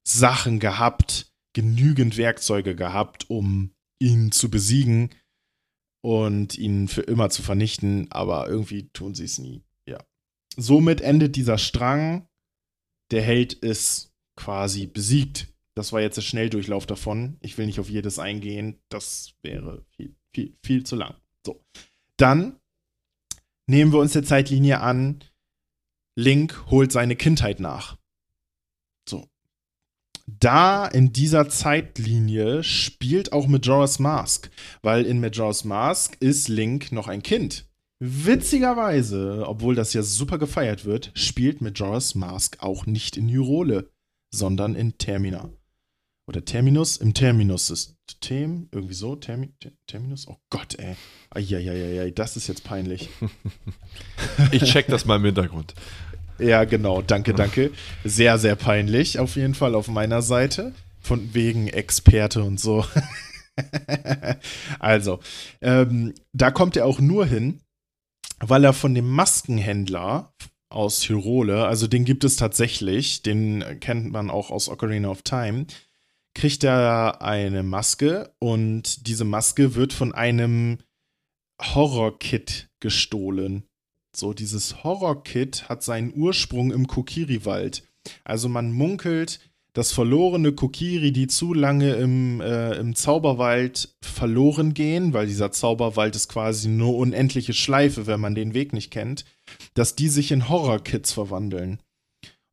[0.03, 5.09] Sachen gehabt, genügend Werkzeuge gehabt, um ihn zu besiegen
[6.01, 9.63] und ihn für immer zu vernichten, aber irgendwie tun sie es nie.
[9.85, 10.03] Ja.
[10.57, 12.27] Somit endet dieser Strang.
[13.11, 15.53] Der Held ist quasi besiegt.
[15.75, 17.37] Das war jetzt der Schnelldurchlauf davon.
[17.41, 18.81] Ich will nicht auf jedes eingehen.
[18.89, 21.15] Das wäre viel, viel, viel zu lang.
[21.45, 21.63] So.
[22.17, 22.59] Dann
[23.67, 25.23] nehmen wir uns der Zeitlinie an.
[26.17, 27.97] Link holt seine Kindheit nach.
[30.27, 34.49] Da in dieser Zeitlinie spielt auch Majora's Mask,
[34.81, 37.65] weil in Majora's Mask ist Link noch ein Kind.
[37.99, 43.91] Witzigerweise, obwohl das ja super gefeiert wird, spielt Majora's Mask auch nicht in Hyrule,
[44.31, 45.49] sondern in Termina.
[46.27, 46.97] Oder Terminus?
[46.97, 48.69] Im Terminus-System?
[48.71, 49.15] Irgendwie so?
[49.15, 49.49] Termi
[49.85, 50.27] Terminus?
[50.27, 50.95] Oh Gott, ey.
[51.29, 53.09] Eieieiei, das ist jetzt peinlich.
[54.51, 55.73] ich check das mal im Hintergrund.
[56.41, 57.01] Ja, genau.
[57.01, 57.71] Danke, danke.
[58.03, 60.73] Sehr, sehr peinlich auf jeden Fall auf meiner Seite.
[60.99, 62.85] Von wegen Experte und so.
[64.79, 65.19] also,
[65.61, 67.61] ähm, da kommt er auch nur hin,
[68.39, 70.33] weil er von dem Maskenhändler
[70.69, 75.65] aus Hyrule, also den gibt es tatsächlich, den kennt man auch aus Ocarina of Time,
[76.33, 80.79] kriegt er eine Maske und diese Maske wird von einem
[81.61, 83.63] Horror-Kit gestohlen.
[84.15, 87.83] So, dieses Horror-Kit hat seinen Ursprung im Kokiri-Wald.
[88.23, 89.39] Also man munkelt,
[89.73, 96.15] dass verlorene Kokiri, die zu lange im, äh, im Zauberwald verloren gehen, weil dieser Zauberwald
[96.15, 99.23] ist quasi nur unendliche Schleife, wenn man den Weg nicht kennt,
[99.73, 101.79] dass die sich in Horror-Kits verwandeln.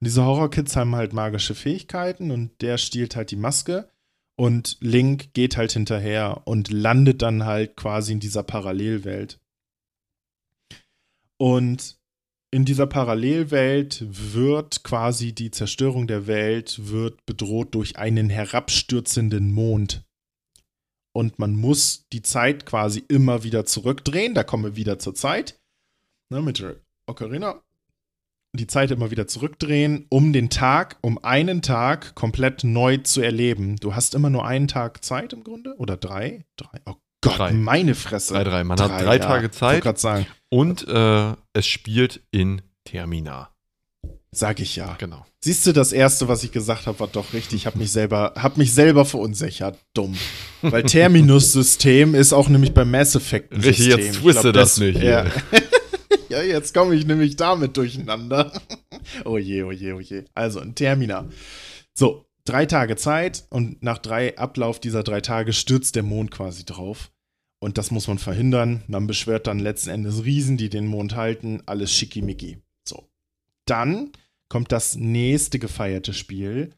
[0.00, 3.88] Und diese Horror-Kits haben halt magische Fähigkeiten und der stiehlt halt die Maske
[4.36, 9.40] und Link geht halt hinterher und landet dann halt quasi in dieser Parallelwelt.
[11.38, 11.98] Und
[12.50, 20.04] in dieser Parallelwelt wird quasi die Zerstörung der Welt wird bedroht durch einen herabstürzenden Mond.
[21.14, 24.34] Und man muss die Zeit quasi immer wieder zurückdrehen.
[24.34, 25.60] Da kommen wir wieder zur Zeit.
[26.30, 26.64] Ne, mit
[27.06, 27.62] Ocarina.
[28.54, 33.76] Die Zeit immer wieder zurückdrehen, um den Tag, um einen Tag komplett neu zu erleben.
[33.76, 35.76] Du hast immer nur einen Tag Zeit im Grunde?
[35.76, 36.46] Oder drei?
[36.56, 36.80] Drei.
[36.86, 37.52] Oh Gott, drei.
[37.52, 38.34] meine Fresse.
[38.34, 38.64] Drei, drei.
[38.64, 39.24] Man drei, hat drei ja.
[39.24, 39.84] Tage Zeit.
[39.84, 40.26] Ich sagen.
[40.50, 43.50] Und äh, es spielt in Termina.
[44.30, 44.94] Sag ich ja.
[44.98, 45.24] Genau.
[45.42, 47.60] Siehst du, das erste, was ich gesagt habe, war doch richtig.
[47.60, 49.78] Ich habe mich selber, hab mich selber verunsichert.
[49.94, 50.16] Dumm.
[50.62, 53.98] Weil Terminus-System ist auch nämlich beim Mass Effect Richtig, System.
[53.98, 55.00] jetzt twiste das, das, nicht.
[55.00, 55.26] Ja,
[56.28, 58.52] ja jetzt komme ich nämlich damit durcheinander.
[59.24, 60.24] oh je, oh je, oh je.
[60.34, 61.28] Also, ein Termina.
[61.94, 66.64] So, drei Tage Zeit und nach drei Ablauf dieser drei Tage stürzt der Mond quasi
[66.64, 67.10] drauf.
[67.60, 68.84] Und das muss man verhindern.
[68.86, 71.62] Man beschwört dann letzten Endes Riesen, die den Mond halten.
[71.66, 72.58] Alles schickimicki.
[72.86, 73.08] So.
[73.66, 74.12] Dann
[74.48, 76.74] kommt das nächste gefeierte Spiel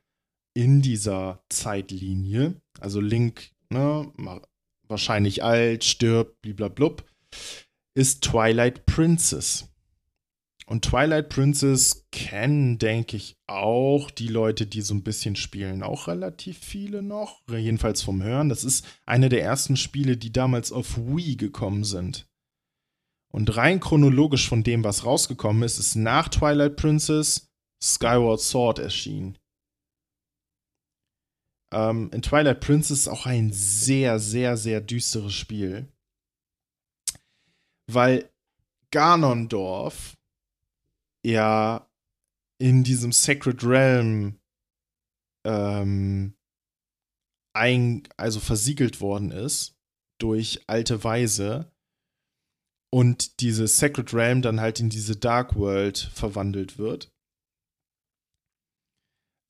[0.55, 2.61] in dieser Zeitlinie.
[2.81, 4.11] Also Link, ne,
[4.89, 7.05] wahrscheinlich alt, stirbt, bliblablub,
[7.95, 9.70] ist Twilight Princess.
[10.71, 16.07] Und Twilight Princess kennen, denke ich, auch die Leute, die so ein bisschen spielen, auch
[16.07, 17.43] relativ viele noch.
[17.49, 18.49] Jedenfalls vom Hören.
[18.49, 22.29] Das ist eine der ersten Spiele, die damals auf Wii gekommen sind.
[23.33, 27.51] Und rein chronologisch von dem, was rausgekommen ist, ist nach Twilight Princess
[27.83, 29.39] Skyward Sword erschienen.
[31.73, 35.89] Ähm, in Twilight Princess ist auch ein sehr, sehr, sehr düsteres Spiel.
[37.89, 38.31] Weil
[38.93, 40.17] Ganondorf
[41.25, 41.89] ja
[42.61, 44.39] in diesem Sacred Realm
[45.47, 46.37] ähm,
[47.57, 49.77] ein, also versiegelt worden ist
[50.21, 51.73] durch alte Weise
[52.93, 57.13] und diese Sacred Realm dann halt in diese Dark World verwandelt wird,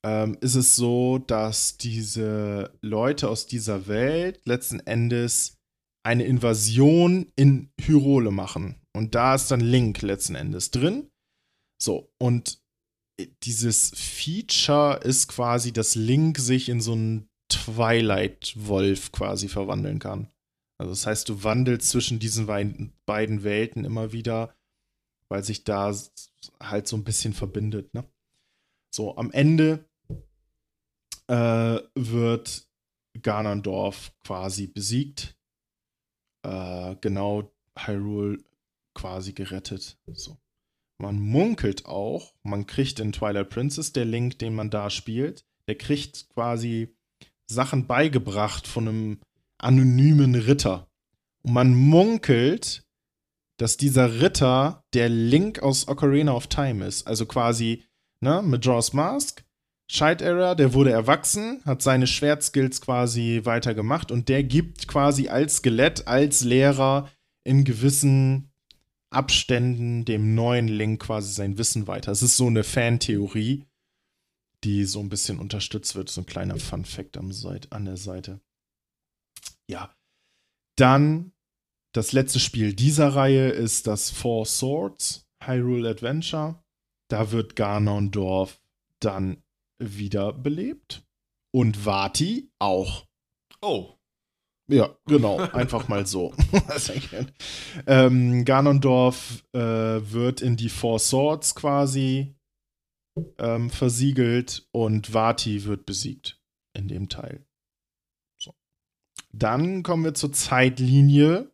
[0.05, 5.57] ähm, ist es so, dass diese Leute aus dieser Welt letzten Endes
[6.03, 8.81] eine Invasion in Hyrule machen.
[8.95, 11.10] Und da ist dann Link letzten Endes drin.
[11.81, 12.61] So, und
[13.43, 20.31] dieses Feature ist quasi, dass Link sich in so einen Twilight-Wolf quasi verwandeln kann.
[20.79, 24.55] Also das heißt, du wandelst zwischen diesen beiden Welten immer wieder,
[25.29, 25.93] weil sich da
[26.59, 27.93] halt so ein bisschen verbindet.
[27.93, 28.03] Ne?
[28.93, 29.85] So, am Ende
[31.27, 32.67] äh, wird
[33.21, 35.37] Ganondorf quasi besiegt
[36.43, 38.43] äh, genau Hyrule
[38.95, 39.99] quasi gerettet.
[40.13, 40.37] So.
[41.01, 45.75] Man munkelt auch, man kriegt in Twilight Princess, der Link, den man da spielt, der
[45.75, 46.95] kriegt quasi
[47.47, 49.19] Sachen beigebracht von einem
[49.57, 50.87] anonymen Ritter.
[51.41, 52.83] Und man munkelt,
[53.57, 57.07] dass dieser Ritter der Link aus Ocarina of Time ist.
[57.07, 57.83] Also quasi,
[58.19, 59.43] ne, Majora's Mask,
[59.89, 65.57] Scheid Era, der wurde erwachsen, hat seine Schwertskills quasi weitergemacht und der gibt quasi als
[65.57, 67.09] Skelett, als Lehrer
[67.43, 68.50] in gewissen
[69.11, 72.11] Abständen dem neuen Link quasi sein Wissen weiter.
[72.11, 73.65] Es ist so eine Fantheorie,
[74.63, 76.09] die so ein bisschen unterstützt wird.
[76.09, 78.39] So ein kleiner Fun-Fact an der Seite.
[79.67, 79.95] Ja.
[80.77, 81.33] Dann
[81.93, 86.63] das letzte Spiel dieser Reihe ist das Four Swords Hyrule Adventure.
[87.09, 88.61] Da wird Ganondorf
[88.99, 89.43] dann
[89.77, 91.05] wiederbelebt.
[91.53, 93.05] Und Vati auch.
[93.61, 93.97] Oh.
[94.71, 95.37] Ja, genau.
[95.37, 96.33] Einfach mal so.
[97.87, 102.35] ähm, Ganondorf äh, wird in die Four Swords quasi
[103.37, 106.41] ähm, versiegelt und Vati wird besiegt
[106.73, 107.45] in dem Teil.
[108.39, 108.53] So.
[109.33, 111.51] Dann kommen wir zur Zeitlinie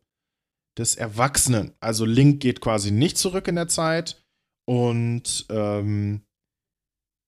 [0.78, 1.74] des Erwachsenen.
[1.80, 4.24] Also Link geht quasi nicht zurück in der Zeit
[4.64, 6.24] und ähm,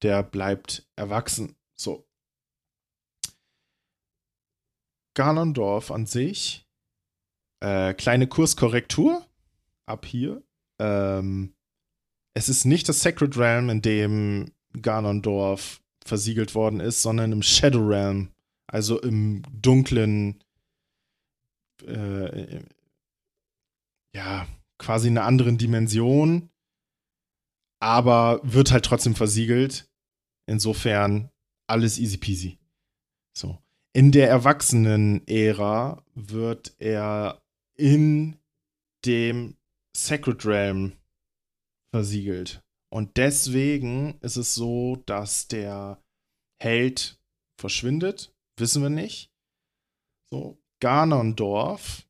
[0.02, 1.56] der bleibt erwachsen.
[1.76, 2.06] So.
[5.20, 6.66] Ganondorf an sich.
[7.62, 9.26] Äh, kleine Kurskorrektur.
[9.84, 10.42] Ab hier.
[10.78, 11.52] Ähm,
[12.32, 17.86] es ist nicht das Sacred Realm, in dem Ganondorf versiegelt worden ist, sondern im Shadow
[17.86, 18.30] Realm.
[18.66, 20.42] Also im dunklen,
[21.86, 22.62] äh,
[24.16, 24.46] ja,
[24.78, 26.48] quasi in einer anderen Dimension.
[27.78, 29.86] Aber wird halt trotzdem versiegelt.
[30.46, 31.30] Insofern
[31.66, 32.58] alles easy peasy.
[33.36, 33.58] So.
[33.92, 37.42] In der Erwachsenen-Ära wird er
[37.76, 38.36] in
[39.04, 39.56] dem
[39.96, 40.92] Sacred Realm
[41.92, 42.62] versiegelt.
[42.92, 46.00] Und deswegen ist es so, dass der
[46.62, 47.18] Held
[47.60, 48.32] verschwindet.
[48.56, 49.32] Wissen wir nicht.
[50.30, 52.06] So, Ganondorf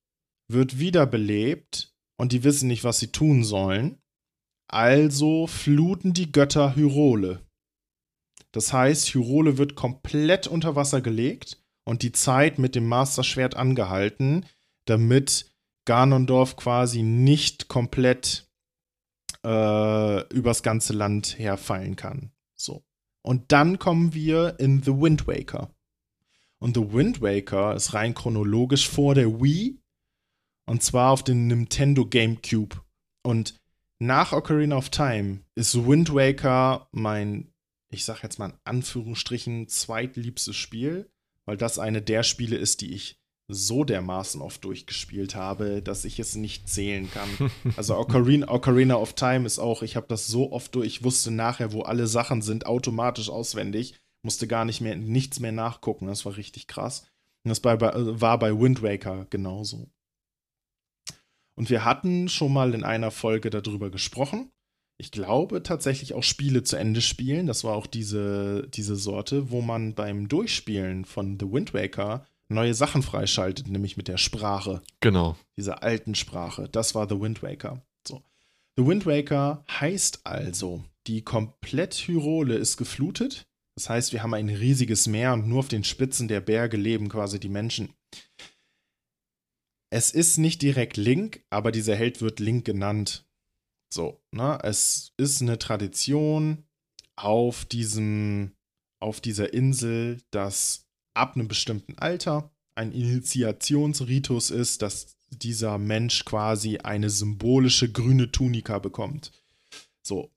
[0.48, 3.98] wird wiederbelebt und die wissen nicht, was sie tun sollen.
[4.68, 7.40] Also fluten die Götter Hyrule.
[8.52, 14.46] Das heißt, Hyrule wird komplett unter Wasser gelegt und die Zeit mit dem Master-Schwert angehalten,
[14.84, 15.50] damit
[15.84, 18.48] Ganondorf quasi nicht komplett
[19.44, 22.32] äh, übers ganze Land herfallen kann.
[22.54, 22.84] So.
[23.22, 25.70] Und dann kommen wir in The Wind Waker.
[26.58, 29.78] Und The Wind Waker ist rein chronologisch vor der Wii.
[30.66, 32.76] Und zwar auf dem Nintendo GameCube.
[33.22, 33.58] Und
[33.98, 37.50] nach Ocarina of Time ist Wind Waker mein
[37.90, 41.09] ich sag jetzt mal in Anführungsstrichen, zweitliebstes Spiel,
[41.50, 46.20] weil das eine der Spiele ist, die ich so dermaßen oft durchgespielt habe, dass ich
[46.20, 47.28] es nicht zählen kann.
[47.76, 51.32] Also Ocarina, Ocarina of Time ist auch, ich habe das so oft durch, ich wusste
[51.32, 56.24] nachher, wo alle Sachen sind, automatisch auswendig, musste gar nicht mehr, nichts mehr nachgucken, das
[56.24, 57.08] war richtig krass.
[57.42, 59.90] Und das bei, war bei Wind Waker genauso.
[61.56, 64.52] Und wir hatten schon mal in einer Folge darüber gesprochen,
[65.00, 67.46] ich glaube, tatsächlich auch Spiele zu Ende spielen.
[67.46, 72.74] Das war auch diese, diese Sorte, wo man beim Durchspielen von The Wind Waker neue
[72.74, 74.82] Sachen freischaltet, nämlich mit der Sprache.
[75.00, 75.36] Genau.
[75.56, 76.68] Dieser alten Sprache.
[76.70, 77.82] Das war The Wind Waker.
[78.06, 78.22] So.
[78.76, 83.46] The Wind Waker heißt also, die komplett Hyrule ist geflutet.
[83.76, 87.08] Das heißt, wir haben ein riesiges Meer und nur auf den Spitzen der Berge leben
[87.08, 87.94] quasi die Menschen.
[89.90, 93.24] Es ist nicht direkt Link, aber dieser Held wird Link genannt.
[93.92, 94.58] So, ne?
[94.62, 96.64] Es ist eine Tradition
[97.16, 98.52] auf diesem,
[99.00, 106.78] auf dieser Insel, dass ab einem bestimmten Alter ein Initiationsritus ist, dass dieser Mensch quasi
[106.78, 109.32] eine symbolische grüne Tunika bekommt.
[110.02, 110.30] So,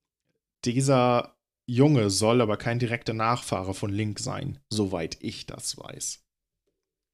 [0.66, 1.36] dieser
[1.66, 6.24] Junge soll aber kein direkter Nachfahre von Link sein, soweit ich das weiß.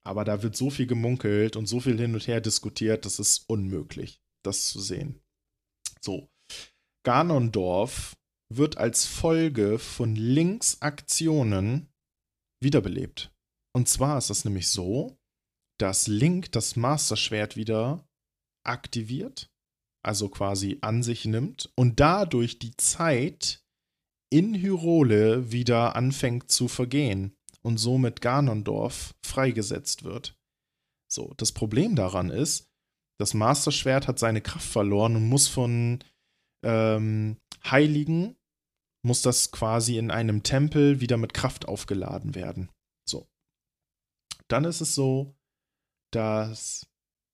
[0.04, 3.44] Aber da wird so viel gemunkelt und so viel hin und her diskutiert, das ist
[3.48, 5.22] unmöglich, das zu sehen.
[6.04, 6.30] So.
[7.06, 8.16] Ganondorf
[8.52, 11.88] wird als Folge von Links Aktionen
[12.62, 13.32] wiederbelebt.
[13.74, 15.18] Und zwar ist das nämlich so,
[15.80, 18.06] dass Link das Master-Schwert wieder
[18.66, 19.50] aktiviert,
[20.04, 23.64] also quasi an sich nimmt und dadurch die Zeit
[24.32, 30.36] in Hyrule wieder anfängt zu vergehen und somit Ganondorf freigesetzt wird.
[31.12, 32.69] So, das Problem daran ist,
[33.20, 36.00] das Master Schwert hat seine Kraft verloren und muss von
[36.64, 38.38] ähm, Heiligen,
[39.06, 42.70] muss das quasi in einem Tempel wieder mit Kraft aufgeladen werden.
[43.08, 43.28] So.
[44.48, 45.36] Dann ist es so,
[46.12, 46.88] dass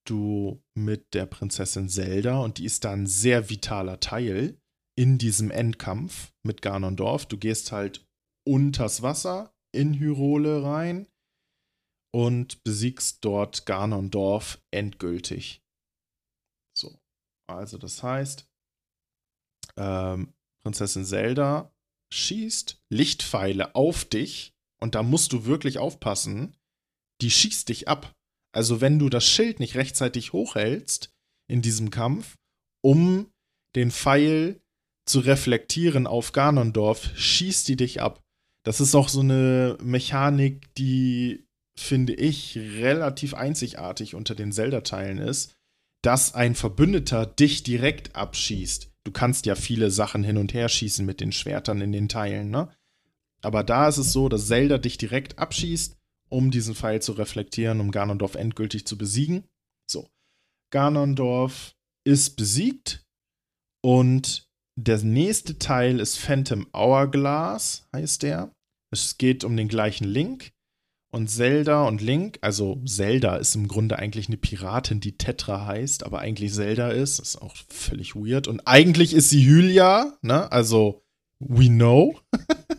[0.07, 4.59] du mit der Prinzessin Zelda und die ist da ein sehr vitaler Teil
[4.97, 7.25] in diesem Endkampf mit Ganondorf.
[7.25, 8.07] Du gehst halt
[8.47, 11.07] unters Wasser in Hyrule rein
[12.13, 15.64] und besiegst dort Ganondorf endgültig.
[17.47, 18.47] So, also das heißt,
[19.77, 20.33] ähm,
[20.63, 21.71] Prinzessin Zelda
[22.13, 26.55] schießt Lichtpfeile auf dich und da musst du wirklich aufpassen,
[27.21, 28.13] die schießt dich ab.
[28.53, 31.13] Also wenn du das Schild nicht rechtzeitig hochhältst
[31.47, 32.37] in diesem Kampf,
[32.81, 33.31] um
[33.75, 34.61] den Pfeil
[35.05, 38.23] zu reflektieren auf Ganondorf, schießt die dich ab.
[38.63, 41.45] Das ist auch so eine Mechanik, die,
[41.77, 45.54] finde ich, relativ einzigartig unter den Zelda-Teilen ist,
[46.05, 48.91] dass ein Verbündeter dich direkt abschießt.
[49.05, 52.51] Du kannst ja viele Sachen hin und her schießen mit den Schwertern in den Teilen,
[52.51, 52.69] ne?
[53.41, 55.97] Aber da ist es so, dass Zelda dich direkt abschießt,
[56.29, 59.45] um diesen Pfeil zu reflektieren, um Ganondorf endgültig zu besiegen.
[59.89, 60.07] So.
[60.71, 63.03] Ganondorf ist besiegt
[63.81, 68.51] und der nächste Teil ist Phantom Hourglass, heißt der.
[68.91, 70.51] Es geht um den gleichen Link.
[71.15, 76.03] Und Zelda und Link, also Zelda ist im Grunde eigentlich eine Piratin, die Tetra heißt,
[76.03, 77.19] aber eigentlich Zelda ist.
[77.19, 78.49] ist auch völlig weird.
[78.49, 80.51] Und eigentlich ist sie Hylia, ne?
[80.51, 81.05] Also,
[81.39, 82.19] we know.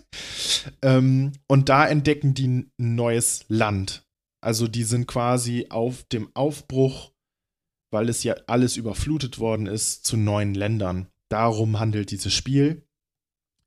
[0.82, 4.06] ähm, und da entdecken die ein neues Land.
[4.42, 7.12] Also, die sind quasi auf dem Aufbruch,
[7.90, 11.06] weil es ja alles überflutet worden ist, zu neuen Ländern.
[11.30, 12.86] Darum handelt dieses Spiel.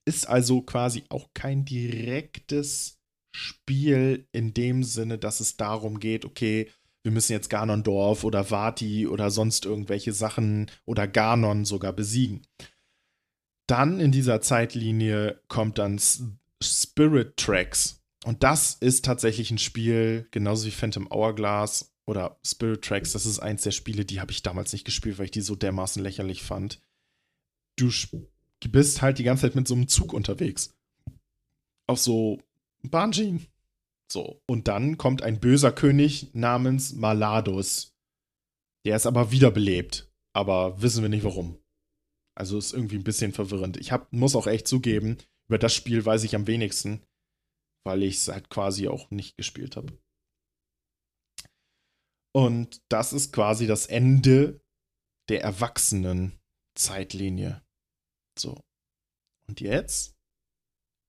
[0.06, 2.99] Ist also quasi auch kein direktes
[3.36, 6.70] Spiel in dem Sinne, dass es darum geht, okay,
[7.04, 12.46] wir müssen jetzt Ganondorf oder Vati oder sonst irgendwelche Sachen oder Ganon sogar besiegen.
[13.68, 16.00] Dann in dieser Zeitlinie kommt dann
[16.62, 18.02] Spirit Tracks.
[18.26, 23.14] Und das ist tatsächlich ein Spiel, genauso wie Phantom Hourglass oder Spirit Tracks.
[23.14, 25.56] Das ist eins der Spiele, die habe ich damals nicht gespielt, weil ich die so
[25.56, 26.82] dermaßen lächerlich fand
[27.80, 30.76] du bist halt die ganze Zeit mit so einem Zug unterwegs.
[31.88, 32.40] Auf so
[32.84, 33.48] Bahnschienen.
[34.12, 34.42] So.
[34.48, 37.96] Und dann kommt ein böser König namens Malados.
[38.86, 40.12] Der ist aber wiederbelebt.
[40.34, 41.60] Aber wissen wir nicht warum.
[42.36, 43.78] Also ist irgendwie ein bisschen verwirrend.
[43.78, 45.18] Ich hab, muss auch echt zugeben,
[45.50, 47.04] über das Spiel weiß ich am wenigsten,
[47.84, 50.00] weil ich es halt quasi auch nicht gespielt habe.
[52.34, 54.62] Und das ist quasi das Ende
[55.30, 57.64] der Erwachsenen-Zeitlinie.
[58.38, 58.62] So.
[59.48, 60.19] Und jetzt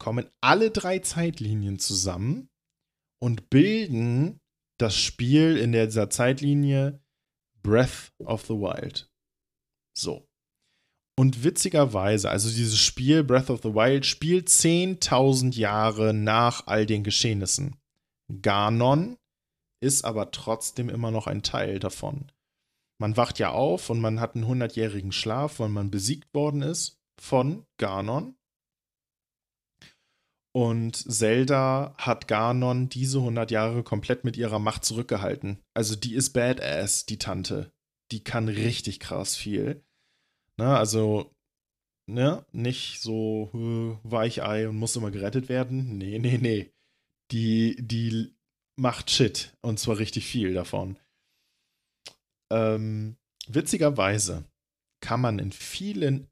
[0.00, 2.48] kommen alle drei Zeitlinien zusammen
[3.22, 4.40] und bilden
[4.78, 7.00] das Spiel in dieser Zeitlinie
[7.62, 9.08] Breath of the Wild.
[9.96, 10.26] So.
[11.18, 17.04] Und witzigerweise, also dieses Spiel Breath of the Wild spielt 10.000 Jahre nach all den
[17.04, 17.76] Geschehnissen.
[18.40, 19.18] Ganon
[19.82, 22.32] ist aber trotzdem immer noch ein Teil davon.
[22.98, 26.98] Man wacht ja auf und man hat einen 100-jährigen Schlaf, weil man besiegt worden ist
[27.20, 28.36] von Ganon.
[30.52, 35.58] Und Zelda hat Ganon diese 100 Jahre komplett mit ihrer Macht zurückgehalten.
[35.74, 37.72] Also die ist badass, die Tante.
[38.10, 39.84] Die kann richtig krass viel.
[40.56, 41.32] Na, also,
[42.06, 45.96] ne, nicht so äh, Weichei und muss immer gerettet werden.
[45.96, 46.72] Nee, nee, nee.
[47.30, 48.34] Die, die
[48.76, 49.56] macht Shit.
[49.62, 50.98] Und zwar richtig viel davon.
[52.52, 54.44] Ähm, witzigerweise
[55.00, 56.28] kann man in vielen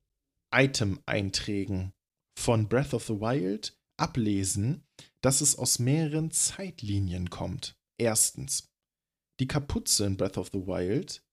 [0.52, 1.92] Item-Einträgen
[2.36, 4.84] von Breath of the Wild ablesen,
[5.20, 7.76] dass es aus mehreren Zeitlinien kommt.
[7.98, 8.70] Erstens,
[9.40, 11.24] die Kapuze in Breath of the Wild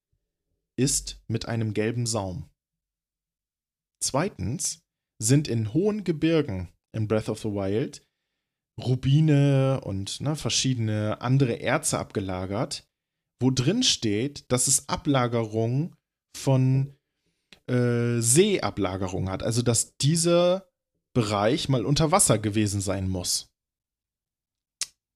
[0.78, 2.49] ist mit einem gelben Saum.
[4.03, 4.84] Zweitens
[5.22, 8.05] sind in hohen Gebirgen in Breath of the Wild
[8.80, 12.86] Rubine und ne, verschiedene andere Erze abgelagert,
[13.41, 15.95] wo drin steht, dass es Ablagerungen
[16.36, 16.97] von
[17.68, 19.43] äh, Seeablagerung hat.
[19.43, 20.68] Also dass dieser
[21.16, 23.51] Bereich mal unter Wasser gewesen sein muss.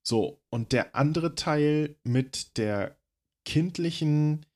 [0.04, 3.00] So, und der andere Teil mit der
[3.46, 4.48] kindlichen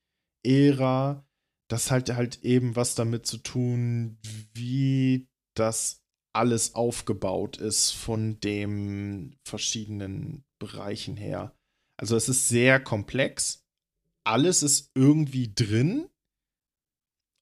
[0.44, 1.24] Ära,
[1.70, 4.18] das hat halt eben was damit zu tun,
[4.56, 6.04] wie das
[6.36, 11.56] alles aufgebaut ist von den verschiedenen Bereichen her.
[11.98, 13.64] Also es ist sehr komplex.
[14.26, 16.10] Alles ist irgendwie drin,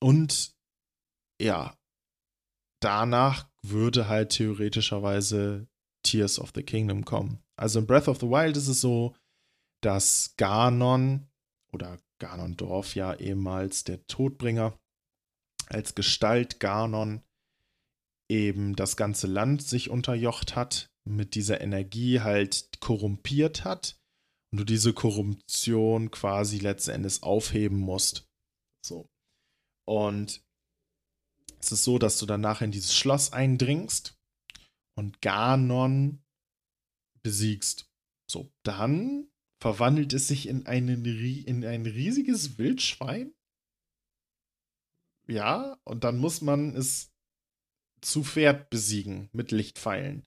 [0.01, 0.55] und
[1.39, 1.77] ja,
[2.81, 5.67] danach würde halt theoretischerweise
[6.03, 7.41] Tears of the Kingdom kommen.
[7.55, 9.15] Also in Breath of the Wild ist es so,
[9.81, 11.27] dass Ganon
[11.71, 14.77] oder Ganondorf ja ehemals der Todbringer
[15.67, 17.23] als Gestalt Ganon
[18.29, 23.99] eben das ganze Land sich unterjocht hat, mit dieser Energie halt korrumpiert hat
[24.51, 28.29] und du diese Korruption quasi letzten Endes aufheben musst.
[28.85, 29.09] So.
[29.85, 30.43] Und
[31.61, 34.17] es ist so, dass du danach in dieses Schloss eindringst
[34.95, 36.23] und Ganon
[37.23, 37.89] besiegst.
[38.29, 39.29] So, dann
[39.61, 43.33] verwandelt es sich in, einen, in ein riesiges Wildschwein.
[45.27, 47.11] Ja, und dann muss man es
[48.01, 50.25] zu Pferd besiegen mit Lichtpfeilen.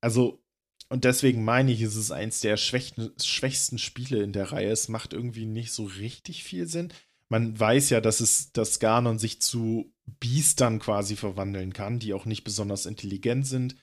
[0.00, 0.42] Also,
[0.88, 4.70] und deswegen meine ich, es ist eins der schwächsten Spiele in der Reihe.
[4.70, 6.92] Es macht irgendwie nicht so richtig viel Sinn.
[7.30, 12.24] Man weiß ja, dass es, dass Ganon sich zu Biestern quasi verwandeln kann, die auch
[12.24, 13.76] nicht besonders intelligent sind.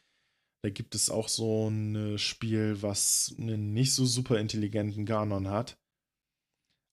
[0.63, 5.77] Da gibt es auch so ein Spiel, was einen nicht so super intelligenten Ganon hat.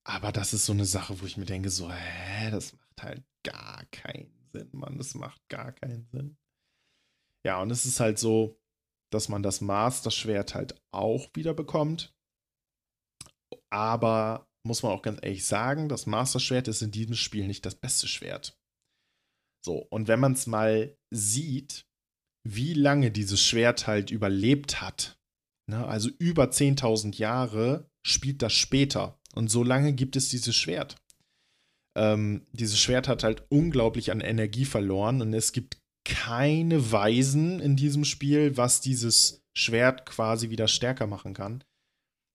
[0.04, 3.24] Aber das ist so eine Sache, wo ich mir denke, so, hä, das macht halt
[3.44, 4.98] gar keinen Sinn, Mann.
[4.98, 6.36] Das macht gar keinen Sinn.
[7.46, 8.60] Ja, und es ist halt so,
[9.10, 12.14] dass man das Master-Schwert halt auch wieder bekommt.
[13.70, 17.74] Aber muss man auch ganz ehrlich sagen, das Master-Schwert ist in diesem Spiel nicht das
[17.74, 18.56] beste Schwert.
[19.64, 21.86] So, und wenn man es mal sieht,
[22.44, 25.16] wie lange dieses Schwert halt überlebt hat,
[25.68, 29.20] ne, also über 10.000 Jahre spielt das später.
[29.34, 30.96] Und so lange gibt es dieses Schwert.
[31.96, 37.76] Ähm, dieses Schwert hat halt unglaublich an Energie verloren und es gibt keine Weisen in
[37.76, 41.62] diesem Spiel, was dieses Schwert quasi wieder stärker machen kann.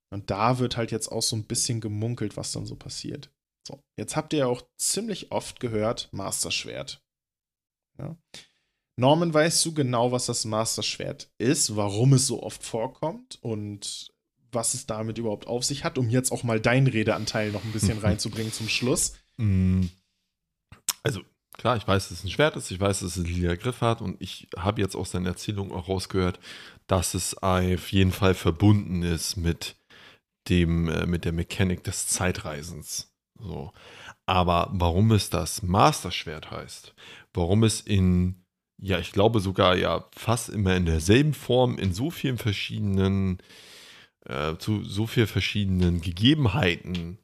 [0.09, 3.29] Und da wird halt jetzt auch so ein bisschen gemunkelt, was dann so passiert.
[3.67, 7.03] So, jetzt habt ihr ja auch ziemlich oft gehört, Master Schwert.
[7.99, 8.15] Ja.
[8.95, 14.11] Norman, weißt du genau, was das Master Schwert ist, warum es so oft vorkommt und
[14.51, 17.71] was es damit überhaupt auf sich hat, um jetzt auch mal deinen Redeanteil noch ein
[17.71, 19.13] bisschen reinzubringen zum Schluss?
[19.37, 19.83] Mm.
[21.03, 21.21] Also,
[21.53, 23.81] klar, ich weiß, dass es ein Schwert ist, ich weiß, dass es einen lila Griff
[23.81, 26.39] hat und ich habe jetzt aus seiner Erzählung auch rausgehört,
[26.87, 29.76] dass es auf jeden Fall verbunden ist mit
[30.49, 33.11] dem, äh, mit der Mechanik des Zeitreisens.
[33.39, 33.71] So.
[34.25, 36.93] Aber warum es das Master-Schwert heißt,
[37.33, 38.43] warum es in,
[38.81, 43.37] ja, ich glaube sogar ja fast immer in derselben Form, in so vielen verschiedenen,
[44.25, 47.19] äh, zu so vielen verschiedenen Gegebenheiten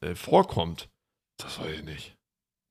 [0.00, 0.88] äh, vorkommt,
[1.38, 2.16] das weiß ich nicht.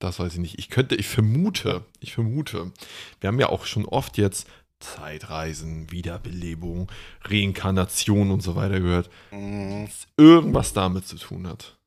[0.01, 0.59] Das weiß ich nicht.
[0.59, 2.71] Ich könnte, ich vermute, ich vermute,
[3.19, 4.47] wir haben ja auch schon oft jetzt
[4.79, 6.91] Zeitreisen, Wiederbelebung,
[7.23, 9.89] Reinkarnation und so weiter gehört, mhm.
[10.17, 11.77] irgendwas damit zu tun hat.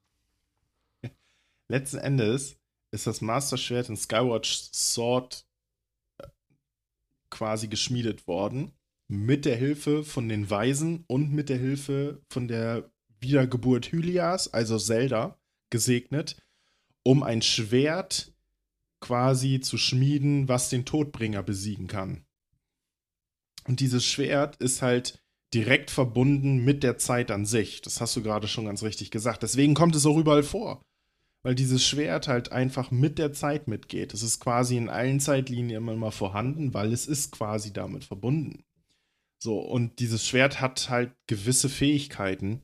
[1.68, 2.56] Letzten Endes
[2.90, 5.46] ist das Master Schwert in Skywatch Sword
[6.18, 6.26] äh,
[7.30, 8.72] quasi geschmiedet worden.
[9.08, 12.90] Mit der Hilfe von den Weisen und mit der Hilfe von der
[13.20, 15.38] Wiedergeburt Hylias, also Zelda,
[15.70, 16.36] gesegnet,
[17.02, 18.32] um ein Schwert
[19.00, 22.24] quasi zu schmieden, was den Todbringer besiegen kann.
[23.66, 25.22] Und dieses Schwert ist halt
[25.54, 27.82] direkt verbunden mit der Zeit an sich.
[27.82, 29.42] Das hast du gerade schon ganz richtig gesagt.
[29.42, 30.82] Deswegen kommt es auch überall vor.
[31.44, 34.14] Weil dieses Schwert halt einfach mit der Zeit mitgeht.
[34.14, 38.64] Es ist quasi in allen Zeitlinien immer mal vorhanden, weil es ist quasi damit verbunden.
[39.42, 42.62] So, und dieses Schwert hat halt gewisse Fähigkeiten.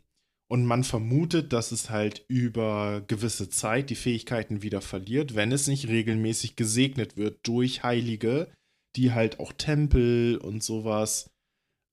[0.48, 5.66] Und man vermutet, dass es halt über gewisse Zeit die Fähigkeiten wieder verliert, wenn es
[5.66, 8.48] nicht regelmäßig gesegnet wird durch Heilige,
[8.96, 11.30] die halt auch Tempel und sowas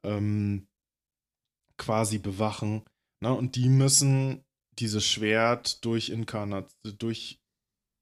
[0.03, 0.67] ähm,
[1.77, 2.83] quasi bewachen.
[3.21, 3.33] Ne?
[3.33, 4.43] Und die müssen
[4.79, 7.39] dieses Schwert durch Inkarnat durch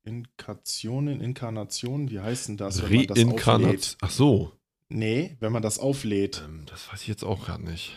[0.06, 3.98] Inkarnationen, Inkarnationen, wie heißt denn das, wenn man das auflädt?
[4.02, 4.52] Ach so.
[4.90, 6.44] Nee, wenn man das auflädt.
[6.46, 7.96] Ähm, das weiß ich jetzt auch gerade nicht.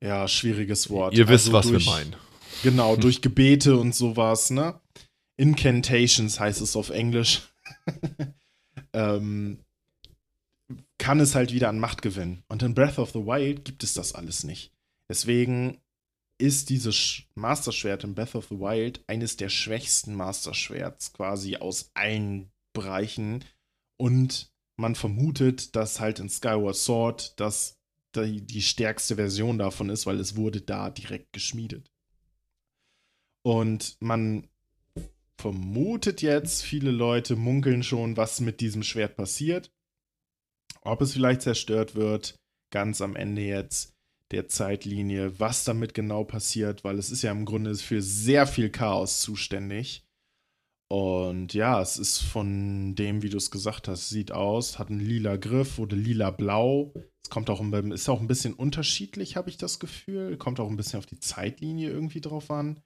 [0.00, 1.14] Ja, schwieriges Wort.
[1.14, 2.16] Ihr wisst, also was durch, wir meinen.
[2.62, 4.80] Genau, durch Gebete und sowas, ne?
[5.36, 7.42] Incantations heißt es auf Englisch.
[8.92, 9.58] ähm,
[11.04, 12.44] kann es halt wieder an Macht gewinnen.
[12.48, 14.72] Und in Breath of the Wild gibt es das alles nicht.
[15.06, 15.82] Deswegen
[16.38, 21.56] ist dieses Master Schwert in Breath of the Wild eines der schwächsten Master Schwerts quasi
[21.56, 23.44] aus allen Bereichen.
[23.98, 27.78] Und man vermutet, dass halt in Skyward Sword das
[28.16, 31.92] die, die stärkste Version davon ist, weil es wurde da direkt geschmiedet.
[33.42, 34.48] Und man
[35.36, 39.70] vermutet jetzt, viele Leute munkeln schon, was mit diesem Schwert passiert
[40.84, 42.36] ob es vielleicht zerstört wird,
[42.70, 43.94] ganz am Ende jetzt
[44.30, 48.70] der Zeitlinie, was damit genau passiert, weil es ist ja im Grunde für sehr viel
[48.70, 50.04] Chaos zuständig.
[50.90, 55.00] Und ja, es ist von dem, wie du es gesagt hast, sieht aus, hat einen
[55.00, 56.92] lila Griff, wurde lila-blau.
[57.22, 60.36] Es kommt auch, ist auch ein bisschen unterschiedlich, habe ich das Gefühl.
[60.36, 62.80] Kommt auch ein bisschen auf die Zeitlinie irgendwie drauf an.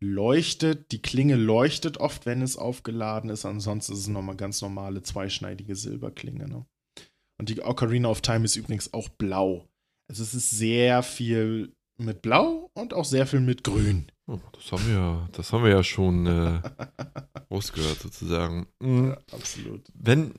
[0.00, 3.46] Leuchtet, die Klinge leuchtet oft, wenn es aufgeladen ist.
[3.46, 6.48] Ansonsten ist es nochmal ganz normale zweischneidige Silberklinge.
[6.48, 6.66] Ne?
[7.42, 9.66] Und die Ocarina of Time ist übrigens auch blau.
[10.08, 14.12] Also es ist sehr viel mit Blau und auch sehr viel mit Grün.
[14.28, 16.60] Oh, das haben wir, das haben wir ja schon äh,
[17.50, 18.68] rausgehört, sozusagen.
[18.80, 19.08] Mhm.
[19.08, 19.82] Ja, absolut.
[19.92, 20.34] Wenn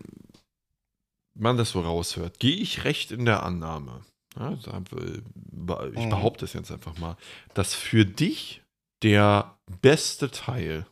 [1.38, 4.06] man das so raushört, gehe ich recht in der Annahme.
[4.39, 6.10] Ja, ich Mhm.
[6.10, 7.18] behaupte es jetzt einfach mal,
[7.54, 8.64] dass für dich
[9.04, 10.88] der beste Teil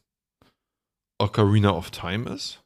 [1.20, 2.62] Ocarina of Time ist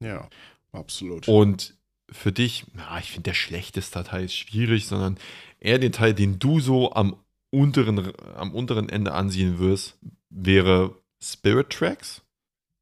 [0.00, 0.28] Ja,
[0.70, 1.26] absolut.
[1.26, 1.73] und
[2.14, 5.18] für dich, na, ich finde der schlechteste Teil ist schwierig, sondern
[5.60, 7.16] eher den Teil, den du so am
[7.50, 9.98] unteren, am unteren Ende ansehen wirst,
[10.30, 12.22] wäre Spirit Tracks.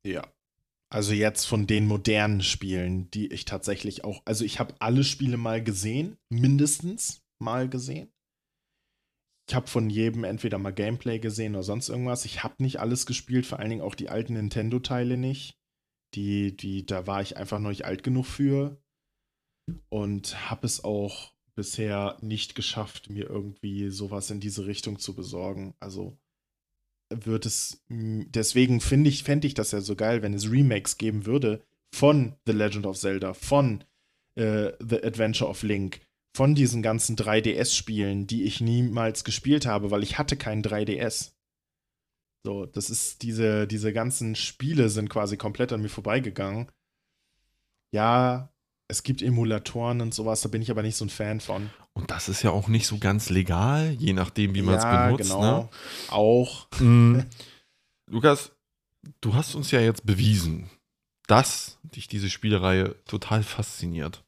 [0.06, 0.26] Ja.
[0.90, 5.38] Also jetzt von den modernen Spielen, die ich tatsächlich auch, also ich habe alle Spiele
[5.38, 8.12] mal gesehen, mindestens mal gesehen.
[9.48, 12.26] Ich habe von jedem entweder mal Gameplay gesehen oder sonst irgendwas.
[12.26, 15.56] Ich habe nicht alles gespielt, vor allen Dingen auch die alten Nintendo-Teile nicht.
[16.14, 18.81] Die, die, da war ich einfach noch nicht alt genug für.
[19.88, 25.74] Und habe es auch bisher nicht geschafft, mir irgendwie sowas in diese Richtung zu besorgen.
[25.80, 26.18] Also
[27.10, 31.26] wird es, deswegen finde ich, fände ich das ja so geil, wenn es Remakes geben
[31.26, 31.62] würde
[31.94, 33.84] von The Legend of Zelda, von
[34.34, 36.00] äh, The Adventure of Link,
[36.34, 41.32] von diesen ganzen 3DS-Spielen, die ich niemals gespielt habe, weil ich hatte keinen 3DS.
[42.44, 46.72] So, das ist diese, diese ganzen Spiele sind quasi komplett an mir vorbeigegangen.
[47.94, 48.51] Ja,
[48.92, 51.70] es gibt Emulatoren und sowas, da bin ich aber nicht so ein Fan von.
[51.94, 55.06] Und das ist ja auch nicht so ganz legal, je nachdem, wie man es ja,
[55.06, 55.30] benutzt.
[55.30, 55.70] genau.
[56.10, 56.66] Auch.
[56.78, 56.86] Ne?
[56.86, 57.26] Mm.
[58.10, 58.52] Lukas,
[59.22, 60.68] du hast uns ja jetzt bewiesen,
[61.26, 64.22] dass dich diese Spielereihe total fasziniert.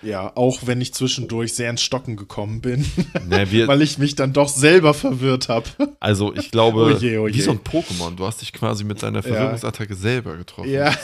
[0.00, 2.90] Ja, auch wenn ich zwischendurch sehr ins Stocken gekommen bin,
[3.26, 5.68] Ne, wir, weil ich mich dann doch selber verwirrt habe.
[6.00, 7.42] also ich glaube, Oh je, oh wie je.
[7.42, 10.70] so ein Pokémon, du hast dich quasi mit deiner Verwirrungsattacke selber getroffen.
[10.70, 10.94] Ja.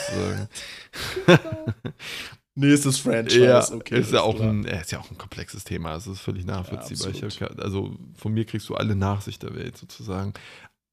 [2.57, 3.99] Nächstes Franchise, Ja, okay.
[3.99, 4.49] ist, ja auch klar.
[4.49, 7.07] ein, ja, ist ja auch ein komplexes Thema, das ist völlig nachvollziehbar.
[7.07, 7.41] absolut.
[7.41, 10.33] hab, also von mir kriegst du alle Nachsicht der Welt sozusagen.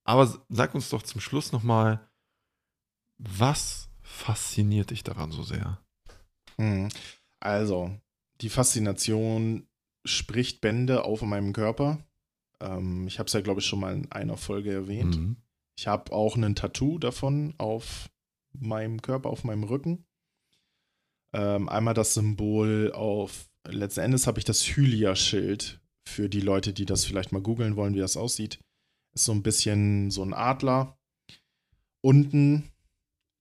[0.05, 2.01] Aber sag uns doch zum Schluss nochmal,
[3.19, 5.79] was fasziniert dich daran so sehr?
[6.57, 6.89] Hm.
[7.39, 7.97] Also,
[8.41, 9.69] die Faszination
[10.05, 12.05] spricht Bände auf meinem Körper.
[12.61, 15.17] Ähm, ich habe es ja, glaube ich, schon mal in einer Folge erwähnt.
[15.17, 15.37] Mhm.
[15.79, 18.11] Ich habe auch ein Tattoo davon auf
[18.53, 20.05] meinem Körper, auf meinem Rücken.
[21.33, 26.85] Ähm, einmal das Symbol auf, letzten Endes habe ich das Hylia-Schild für die Leute, die
[26.85, 28.59] das vielleicht mal googeln wollen, wie das aussieht.
[29.15, 30.99] Ist so ein bisschen so ein Adler.
[32.01, 32.71] Unten,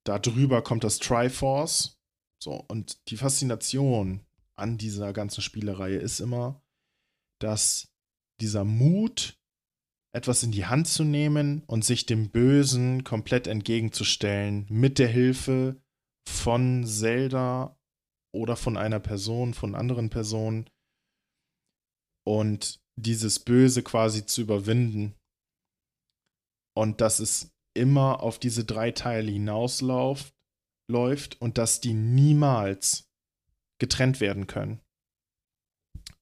[0.04, 1.98] da drüber kommt das Triforce.
[2.40, 4.22] So, und die Faszination
[4.56, 6.62] an dieser ganzen Spielereihe ist immer,
[7.40, 7.90] dass
[8.40, 9.38] dieser Mut,
[10.14, 15.82] etwas in die Hand zu nehmen und sich dem Bösen komplett entgegenzustellen, mit der Hilfe
[16.28, 17.78] von Zelda
[18.34, 20.70] oder von einer Person, von anderen Personen
[22.26, 25.16] und dieses Böse quasi zu überwinden.
[26.78, 30.34] Und dass es immer auf diese drei Teile hinausläuft
[30.90, 33.10] läuft und dass die niemals
[33.80, 34.82] getrennt werden können.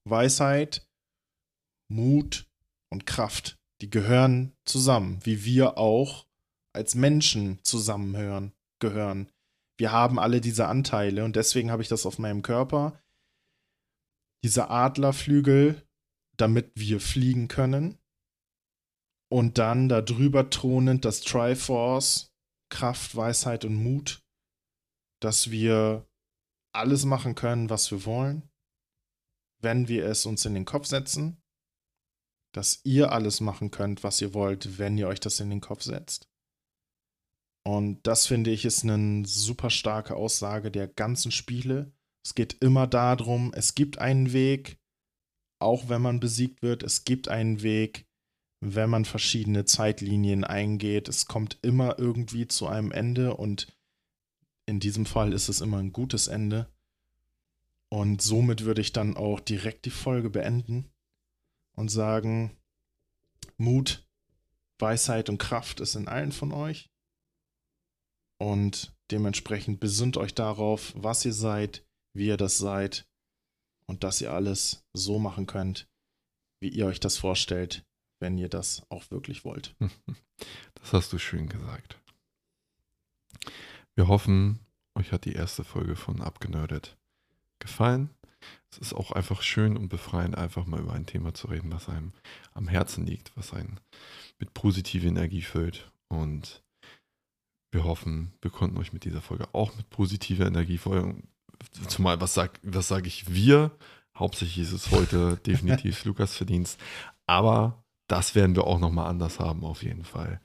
[0.08, 0.86] Weisheit,
[1.90, 2.48] Mut
[2.90, 6.26] und Kraft, die gehören zusammen, wie wir auch
[6.72, 9.30] als Menschen zusammenhören, gehören.
[9.80, 13.02] Wir haben alle diese Anteile und deswegen habe ich das auf meinem Körper.
[14.44, 15.88] Diese Adlerflügel,
[16.36, 17.98] damit wir fliegen können.
[19.32, 22.30] Und dann darüber thronend das Triforce,
[22.68, 24.22] Kraft, Weisheit und Mut,
[25.18, 26.06] dass wir
[26.74, 28.50] alles machen können, was wir wollen,
[29.62, 31.42] wenn wir es uns in den Kopf setzen,
[32.52, 35.84] dass ihr alles machen könnt, was ihr wollt, wenn ihr euch das in den Kopf
[35.84, 36.29] setzt.
[37.62, 41.92] Und das finde ich ist eine super starke Aussage der ganzen Spiele.
[42.24, 44.78] Es geht immer darum, es gibt einen Weg,
[45.58, 48.06] auch wenn man besiegt wird, es gibt einen Weg,
[48.60, 51.08] wenn man verschiedene Zeitlinien eingeht.
[51.08, 53.66] Es kommt immer irgendwie zu einem Ende und
[54.66, 56.70] in diesem Fall ist es immer ein gutes Ende.
[57.88, 60.90] Und somit würde ich dann auch direkt die Folge beenden
[61.74, 62.56] und sagen,
[63.56, 64.06] Mut,
[64.78, 66.89] Weisheit und Kraft ist in allen von euch.
[68.40, 71.84] Und dementsprechend besinnt euch darauf, was ihr seid,
[72.14, 73.06] wie ihr das seid
[73.86, 75.86] und dass ihr alles so machen könnt,
[76.58, 77.84] wie ihr euch das vorstellt,
[78.18, 79.74] wenn ihr das auch wirklich wollt.
[80.82, 82.00] Das hast du schön gesagt.
[83.94, 84.60] Wir hoffen,
[84.94, 86.96] euch hat die erste Folge von Abgenördet
[87.58, 88.08] gefallen.
[88.70, 91.90] Es ist auch einfach schön und befreiend, einfach mal über ein Thema zu reden, was
[91.90, 92.14] einem
[92.54, 93.80] am Herzen liegt, was einen
[94.38, 95.92] mit positiver Energie füllt.
[96.08, 96.62] Und
[97.72, 101.28] wir hoffen, wir konnten euch mit dieser Folge auch mit positiver Energie folgen.
[101.88, 103.70] Zumal, was sage was sag ich wir?
[104.16, 106.80] Hauptsächlich ist es heute definitiv Lukas Verdienst.
[107.26, 110.40] Aber das werden wir auch nochmal anders haben, auf jeden Fall.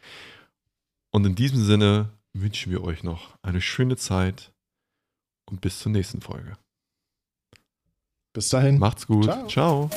[1.12, 4.52] Und in diesem Sinne wünschen wir euch noch eine schöne Zeit
[5.46, 6.58] und bis zur nächsten Folge.
[8.34, 8.78] Bis dahin.
[8.80, 9.24] Macht's gut.
[9.48, 9.88] Ciao.
[9.88, 9.90] Ciao.